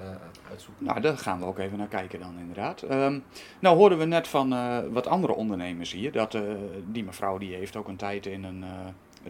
uitzoeken. 0.50 0.84
Nou, 0.84 1.00
daar 1.00 1.18
gaan 1.18 1.38
we 1.38 1.44
ook 1.44 1.58
even 1.58 1.78
naar 1.78 1.88
kijken 1.88 2.20
dan 2.20 2.38
inderdaad. 2.38 2.82
Ehm, 2.82 3.18
nou 3.58 3.76
hoorden 3.76 3.98
we 3.98 4.04
net 4.04 4.28
van 4.28 4.48
wat 4.92 5.06
andere 5.06 5.34
ondernemers 5.34 5.92
hier, 5.92 6.12
dat 6.12 6.38
die 6.84 7.04
mevrouw 7.04 7.38
die 7.38 7.54
heeft 7.54 7.76
ook 7.76 7.88
een 7.88 7.96
tijd 7.96 8.26
in 8.26 8.44
een 8.44 8.64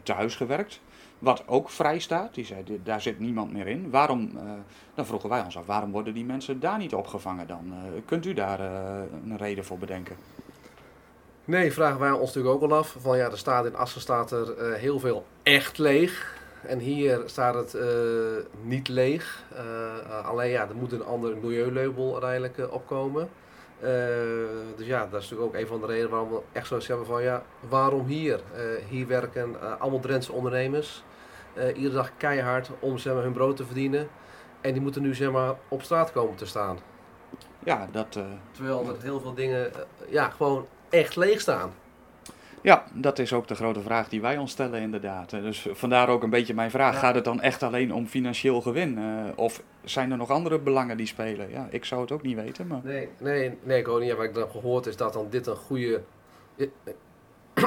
tehuis 0.03 0.37
gewerkt, 0.37 0.81
wat 1.21 1.43
ook 1.47 1.71
vrij 1.71 1.99
staat. 1.99 2.35
Die 2.35 2.45
zei, 2.45 2.65
"Dit- 2.65 2.87
daar 2.87 3.01
zit 3.01 3.19
niemand 3.19 3.53
meer 3.53 3.67
in. 3.67 3.91
Waarom, 3.91 4.31
eh, 4.37 4.43
dan 4.95 5.07
vroegen 5.07 5.29
wij 5.29 5.43
ons 5.45 5.57
af, 5.57 5.67
waarom 5.67 5.93
worden 5.93 6.15
die 6.15 6.25
mensen 6.25 6.61
daar 6.61 6.79
niet 6.79 6.95
opgevangen 6.95 7.47
dan? 7.47 7.73
Eh, 7.73 8.01
kunt 8.07 8.27
u 8.27 8.35
daar 8.35 8.61
eh, 8.61 9.03
een 9.25 9.37
reden 9.37 9.65
voor 9.65 9.79
bedenken? 9.79 10.17
Nee, 11.45 11.73
vragen 11.73 12.01
wij 12.01 12.11
ons 12.11 12.35
natuurlijk 12.35 12.55
ook 12.63 12.71
al 12.71 12.77
af. 12.77 12.97
Van 13.01 13.17
ja, 13.17 13.31
er 13.31 13.39
staat 13.39 13.65
in 13.67 13.77
Assen 13.77 14.01
staat 14.01 14.31
er 14.31 14.75
heel 14.75 14.99
veel 14.99 15.25
echt 15.43 15.79
leeg. 15.79 16.39
En 16.67 16.79
hier 16.79 17.23
staat 17.27 17.55
het 17.55 17.77
niet 18.63 18.89
leeg. 18.89 19.45
Alleen 20.25 20.51
ja, 20.51 20.69
er 20.69 20.75
moet 20.77 20.93
een 20.93 21.05
ander 21.05 21.37
milieulabel 21.37 22.13
uiteindelijk 22.13 22.59
eh, 22.59 22.73
opkomen. 22.73 23.29
Dus 24.77 24.87
ja, 24.87 25.07
dat 25.11 25.21
is 25.23 25.31
natuurlijk 25.31 25.55
ook 25.55 25.61
een 25.61 25.67
van 25.67 25.81
de 25.81 25.87
redenen 25.87 26.11
waarom 26.11 26.31
we 26.31 26.41
echt 26.53 26.67
zo 26.67 26.79
hebben 26.87 27.07
van 27.07 27.23
ja, 27.23 27.43
waarom 27.69 28.07
hier? 28.07 28.41
Hier 28.89 29.07
werken 29.07 29.81
allemaal 29.81 30.01
Drentse 30.01 30.33
ondernemers. 30.33 31.03
Eh, 31.55 31.77
iedere 31.77 31.95
dag 31.95 32.11
keihard 32.17 32.71
om 32.79 32.99
zeg 32.99 33.15
maar, 33.15 33.23
hun 33.23 33.33
brood 33.33 33.57
te 33.57 33.65
verdienen. 33.65 34.09
En 34.61 34.73
die 34.73 34.83
moeten 34.83 35.03
nu 35.03 35.15
zeg 35.15 35.31
maar, 35.31 35.55
op 35.69 35.83
straat 35.83 36.13
komen 36.13 36.37
te 36.37 36.47
staan. 36.47 36.79
Ja, 37.65 37.87
dat, 37.93 38.17
eh, 38.17 38.23
Terwijl 38.51 38.89
er 38.89 39.03
heel 39.03 39.21
veel 39.21 39.35
dingen 39.35 39.75
eh, 39.75 39.81
ja, 40.09 40.29
gewoon 40.29 40.67
echt 40.89 41.17
leeg 41.17 41.41
staan. 41.41 41.73
ja, 42.63 42.85
dat 42.93 43.19
is 43.19 43.33
ook 43.33 43.49
de 43.49 43.55
grote 43.55 43.81
vraag 43.81 44.09
die 44.09 44.21
wij 44.21 44.39
ons 44.39 44.51
stellen 44.53 44.81
inderdaad. 44.81 45.31
Dus 45.31 45.67
vandaar 45.73 46.09
ook 46.09 46.23
een 46.23 46.31
beetje 46.31 46.55
mijn 46.55 46.71
vraag, 46.71 46.93
Ja. 46.93 46.99
gaat 46.99 47.15
het 47.15 47.25
dan 47.25 47.41
echt 47.41 47.63
alleen 47.63 47.95
om 47.95 48.07
financieel 48.07 48.61
gewin? 48.61 48.99
Of 49.37 49.63
zijn 49.85 50.11
er 50.11 50.17
nog 50.17 50.31
andere 50.31 50.59
belangen 50.59 50.97
die 50.97 51.07
spelen? 51.07 51.51
Ja, 51.51 51.67
ik 51.71 51.85
zou 51.85 52.01
het 52.01 52.13
ook 52.13 52.23
niet 52.23 52.37
weten, 52.37 52.67
maar... 52.67 52.81
Nee, 52.83 53.09
nee, 53.19 53.59
nee, 53.63 53.79
ik 53.79 53.89
ook 53.89 54.01
niet. 54.01 54.15
Wat 54.17 54.25
ik 54.25 54.35
dan 54.35 54.43
heb 54.43 54.53
gehoord 54.53 54.87
is 54.87 54.97
dat 54.97 55.13
dan 55.13 55.27
dit 55.31 55.47
een 55.47 55.57
goede 55.57 56.03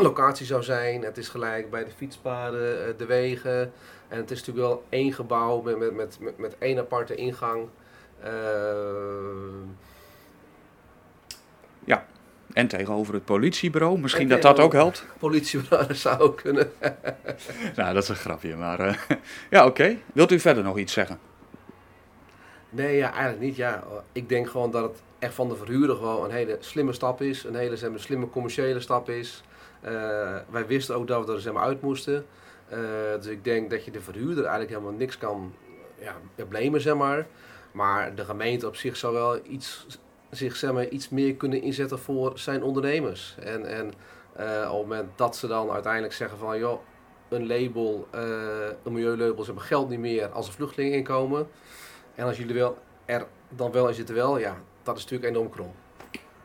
locatie 0.10 0.46
zou 0.46 0.64
zijn. 0.64 1.04
Het 1.04 1.18
is 1.18 1.30
gelijk 1.30 1.70
bij 1.70 1.84
de 1.84 1.92
fietspaden, 1.92 2.88
eh, 2.88 2.94
de 2.98 3.06
wegen. 3.06 3.72
En 4.08 4.18
het 4.18 4.32
is 4.32 4.40
natuurlijk 4.40 4.68
wel 4.68 4.84
één 4.90 5.14
gebouw 5.14 5.62
met, 5.62 5.94
met, 5.94 6.18
met, 6.20 6.38
met, 6.38 6.56
één 6.58 6.80
aparte 6.80 7.16
ingang. 7.16 7.68
Eh, 8.20 8.32
En 12.54 12.68
tegenover 12.68 13.14
het 13.14 13.26
politiebureau, 13.26 14.00
misschien 14.00 14.24
En 14.24 14.30
dat 14.30 14.42
dat 14.42 14.60
ook 14.60 14.74
helpt. 14.74 15.06
politiebureau 15.20 15.94
zou 16.06 16.20
ook 16.20 16.38
kunnen. 16.38 16.72
Nou, 17.76 17.94
dat 17.94 18.04
is 18.04 18.10
een 18.10 18.16
grapje, 18.16 18.56
maar 18.56 18.80
eh, 18.80 18.96
ja, 19.50 19.66
oké. 19.66 19.98
Wilt 20.14 20.32
u 20.32 20.40
verder 20.40 20.64
nog 20.64 20.78
iets 20.78 20.94
zeggen? 20.94 21.20
Nee, 22.70 22.96
ja, 22.96 23.12
eigenlijk 23.12 23.42
niet. 23.42 23.56
Ja. 23.56 23.84
Ik 24.12 24.30
denk 24.30 24.50
gewoon 24.50 24.72
dat 24.72 24.84
het 24.84 25.02
echt 25.20 25.34
van 25.34 25.50
de 25.50 25.56
verhuurder 25.56 25.96
gewoon 25.96 26.24
een 26.24 26.32
hele 26.32 26.58
slimme 26.60 26.94
stap 26.94 27.22
is. 27.22 27.44
Een 27.44 27.56
hele 27.56 27.78
zeg 27.78 27.90
maar, 27.90 28.00
slimme 28.00 28.30
commerciële 28.30 28.80
stap 28.80 29.10
is. 29.10 29.44
Eh, 29.84 30.36
wij 30.50 30.67
wisten 30.67 30.96
ook 30.96 31.08
dat 31.08 31.26
we 31.26 31.34
er 31.34 31.41
zeg 31.41 31.54
maar, 31.54 31.63
uit 31.63 31.82
moesten. 31.82 32.26
Eh, 32.67 32.80
dus 33.15 33.26
ik 33.26 33.43
denk 33.43 33.69
dat 33.69 33.86
je 33.86 33.91
de 33.91 34.02
verhuurder 34.02 34.43
eigenlijk 34.43 34.69
helemaal 34.69 34.98
niks 34.98 35.17
kan 35.17 35.54
ja, 36.00 36.46
blamen, 36.48 36.82
zeg 36.82 36.96
maar. 36.96 37.28
Maar 37.72 38.15
de 38.15 38.26
gemeente 38.26 38.67
op 38.67 38.76
zich 38.76 38.98
zou 38.98 39.13
wel 39.13 39.39
iets, 39.43 39.88
zich 40.30 40.56
zeg 40.56 40.74
maar, 40.74 40.88
iets 40.88 41.10
meer 41.10 41.36
kunnen 41.36 41.62
inzetten 41.62 42.00
voor 42.00 42.39
zijn 42.39 42.63
ondernemers. 42.63 43.36
En, 43.39 43.65
en 43.65 43.93
uh, 44.39 44.72
op 44.72 44.80
het 44.80 44.88
moment 44.88 45.17
dat 45.17 45.36
ze 45.36 45.48
dan 45.48 45.72
uiteindelijk 45.72 46.13
zeggen 46.13 46.38
van 46.38 46.58
joh, 46.58 46.80
een 47.30 47.48
label, 47.48 48.08
een 48.84 48.93
milieulabel, 48.93 49.43
ze 49.43 49.46
hebben 49.46 49.63
geld 49.63 49.89
niet 49.89 50.00
meer 50.00 50.28
als 50.28 50.48
er 50.48 50.54
vluchtelingen 50.54 50.98
inkomen. 50.98 51.48
En 52.15 52.26
als 52.26 52.38
jullie 52.38 52.56
wel 52.56 52.78
er 53.06 53.28
dan 53.50 53.72
wel 53.72 53.88
in 53.88 53.93
zitten 53.93 54.15
wel, 54.15 54.38
ja, 54.38 54.58
dat 54.84 54.98
is 54.98 55.04
natuurlijk 55.04 55.36
enorm 55.36 55.50
krom. 55.50 55.72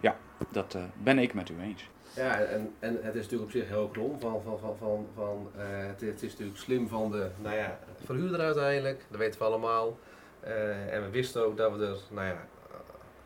Ja, 0.01 0.17
dat 0.49 0.77
ben 1.03 1.19
ik 1.19 1.35
met 1.35 1.49
u 1.49 1.55
eens. 1.61 1.89
Ja, 2.15 2.41
en, 2.41 2.75
en 2.79 2.99
het 3.03 3.15
is 3.15 3.23
natuurlijk 3.23 3.43
op 3.43 3.51
zich 3.51 3.69
heel 3.69 3.89
krom. 3.89 4.21
Van, 4.21 4.43
van, 4.43 4.59
van, 4.59 4.77
van, 4.79 5.07
van, 5.15 5.51
uh, 5.57 5.63
het, 5.67 6.01
het, 6.01 6.23
is 6.23 6.31
natuurlijk 6.31 6.59
slim 6.59 6.89
van 6.89 7.11
de 7.11 7.31
nou 7.37 7.57
ja, 7.57 7.79
verhuurder 8.05 8.41
uiteindelijk, 8.41 9.05
dat 9.09 9.19
weten 9.19 9.39
we 9.39 9.47
allemaal. 9.47 9.99
Uh, 10.45 10.95
en 10.95 11.03
we 11.03 11.11
wisten 11.11 11.45
ook 11.45 11.57
dat 11.57 11.77
we 11.77 11.87
er 11.87 11.99
nou 12.11 12.27
ja, 12.27 12.47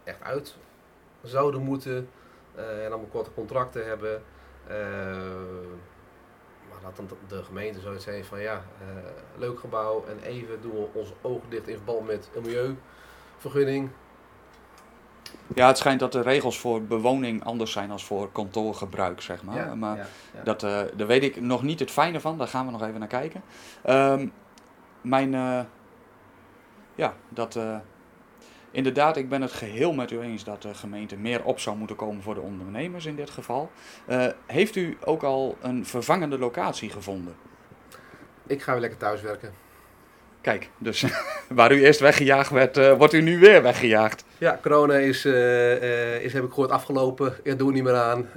echt 0.05 0.23
uit 0.23 0.57
zouden 1.23 1.61
moeten 1.61 2.09
en 2.55 2.89
allemaal 2.89 3.09
korte 3.11 3.31
contracten 3.35 3.87
hebben. 3.87 4.23
maar 6.69 6.81
dat 6.83 6.97
dan 6.97 7.09
de 7.29 7.43
gemeente 7.43 7.81
zoiets 7.81 8.05
heeft 8.05 8.29
van 8.29 8.41
ja, 8.41 8.65
leuk 9.39 9.59
gebouw 9.59 10.05
en 10.09 10.19
even 10.29 10.63
doen 10.63 10.73
we 10.73 10.87
onze 10.93 11.13
ogen 11.21 11.51
dicht 11.51 11.69
in 11.69 11.77
verband 11.77 12.07
met 12.07 12.31
een 12.35 12.43
milieuvergunning. 12.43 13.91
Ja, 15.55 15.67
het 15.67 15.79
schijnt 15.79 16.01
dat 16.01 16.13
de 16.13 16.21
regels 16.21 16.59
voor 16.59 16.83
bewoning 16.83 17.45
anders 17.45 17.73
zijn 17.73 17.89
dan 17.89 18.01
voor 18.01 18.33
kantoorgebruik, 18.33 19.21
zeg 19.21 19.43
maar. 19.43 19.57
Ja, 19.57 19.75
maar 19.75 19.97
ja, 19.97 20.07
ja. 20.35 20.43
Dat, 20.43 20.63
uh, 20.63 20.81
daar 20.97 21.07
weet 21.07 21.23
ik 21.23 21.41
nog 21.41 21.63
niet 21.63 21.81
het 21.81 21.91
fijne 21.91 22.21
van, 22.21 22.39
daar 22.39 22.49
gaan 22.49 22.67
we 22.67 22.73
nog 22.73 22.83
even 22.83 22.99
naar 22.99 23.09
kijken. 23.09 23.43
Um, 23.89 24.33
mijn, 25.01 25.33
uh, 25.33 25.61
ja, 26.95 27.15
dat, 27.29 27.55
uh, 27.55 27.77
inderdaad, 28.71 29.17
ik 29.17 29.29
ben 29.29 29.43
het 29.43 29.53
geheel 29.53 29.93
met 29.93 30.11
u 30.11 30.21
eens 30.21 30.45
dat 30.45 30.63
de 30.63 30.75
gemeente 30.75 31.17
meer 31.17 31.45
op 31.45 31.59
zou 31.59 31.77
moeten 31.77 31.97
komen 31.97 32.23
voor 32.23 32.35
de 32.35 32.41
ondernemers 32.41 33.07
in 33.07 33.17
dit 33.17 33.31
geval. 33.31 33.71
heeft 34.47 34.77
u 34.77 34.99
ook 35.05 35.23
al 35.23 35.57
een 35.61 35.87
vervangende 35.87 36.39
locatie 36.39 36.91
gevonden? 36.91 37.35
Ik 38.47 38.63
ga 38.63 38.73
weer 38.73 38.81
lekker 38.81 38.99
thuiswerken. 38.99 39.53
Kijk, 40.43 40.71
dus 40.79 41.05
waar 41.49 41.73
u 41.73 41.85
eerst 41.85 42.01
weggejaagd 42.01 42.51
werd, 42.51 42.77
uh, 42.77 42.93
wordt 42.93 43.13
u 43.13 43.21
nu 43.21 43.39
weer 43.39 43.63
weggejaagd. 43.63 44.25
Ja, 44.39 44.59
corona 44.63 44.95
is, 44.95 45.25
uh, 45.25 46.25
is 46.25 46.33
heb 46.33 46.45
ik 46.45 46.49
gehoord, 46.49 46.71
afgelopen. 46.71 47.35
Ja, 47.45 47.55
doen 47.55 47.67
we 47.67 47.73
niet 47.73 47.83
meer 47.83 47.95
aan. 47.95 48.29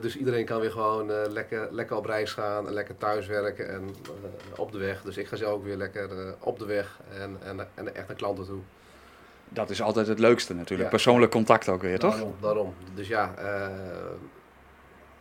dus 0.00 0.16
iedereen 0.16 0.44
kan 0.44 0.60
weer 0.60 0.70
gewoon 0.70 1.10
lekker, 1.30 1.68
lekker 1.70 1.96
op 1.96 2.04
reis 2.04 2.32
gaan 2.32 2.66
en 2.66 2.72
lekker 2.72 2.96
thuiswerken 2.98 3.68
en 3.68 3.94
op 4.56 4.72
de 4.72 4.78
weg. 4.78 5.02
Dus 5.02 5.16
ik 5.16 5.26
ga 5.26 5.36
zelf 5.36 5.52
ook 5.52 5.64
weer 5.64 5.76
lekker 5.76 6.08
op 6.40 6.58
de 6.58 6.66
weg 6.66 7.00
en, 7.20 7.36
en, 7.44 7.68
en 7.74 7.94
echt 7.94 8.06
naar 8.06 8.16
klanten 8.16 8.46
toe. 8.46 8.60
Dat 9.48 9.70
is 9.70 9.82
altijd 9.82 10.06
het 10.06 10.18
leukste 10.18 10.54
natuurlijk. 10.54 10.82
Ja. 10.82 10.94
Persoonlijk 10.94 11.32
contact 11.32 11.68
ook 11.68 11.82
weer, 11.82 11.98
toch? 11.98 12.14
Daarom, 12.14 12.34
daarom. 12.40 12.74
Dus 12.94 13.08
ja, 13.08 13.34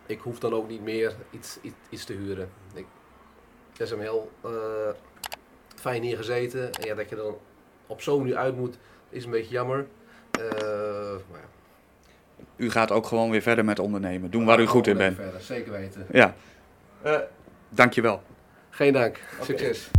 ik 0.06 0.20
hoef 0.20 0.40
dan 0.40 0.54
ook 0.54 0.68
niet 0.68 0.84
meer 0.84 1.16
iets, 1.30 1.58
iets, 1.62 1.76
iets 1.90 2.06
te 2.06 2.14
huren. 2.14 2.50
Ik, 2.74 2.86
dat 3.72 3.82
is 3.82 3.90
hem 3.90 4.00
heel 4.00 4.32
fijn 5.86 6.04
hier 6.04 6.18
gezeten. 6.18 6.74
En 6.74 6.88
ja, 6.88 6.96
dat 6.96 7.10
je 7.10 7.16
dan 7.16 7.38
op 7.88 8.02
zo'n 8.02 8.24
nu 8.24 8.36
uit 8.36 8.58
moet, 8.58 8.78
is 9.10 9.26
een 9.26 9.32
beetje 9.32 9.52
jammer. 9.52 9.86
Uh, 10.40 10.46
maar 11.32 11.40
ja. 11.40 12.44
U 12.56 12.70
gaat 12.72 12.92
ook 12.92 13.06
gewoon 13.06 13.30
weer 13.30 13.42
verder 13.42 13.66
met 13.66 13.80
ondernemen. 13.80 14.32
Doen 14.32 14.46
waar 14.46 14.60
u 14.60 14.66
goed 14.66 14.88
in 14.88 14.98
bent. 14.98 15.16
Verder, 15.16 15.42
zeker 15.42 15.72
weten. 15.72 16.06
Ja. 16.12 16.36
Uh, 17.06 17.18
dankjewel. 17.70 18.22
Geen 18.70 18.94
dank. 18.94 19.20
Okay. 19.34 19.46
Succes. 19.46 19.90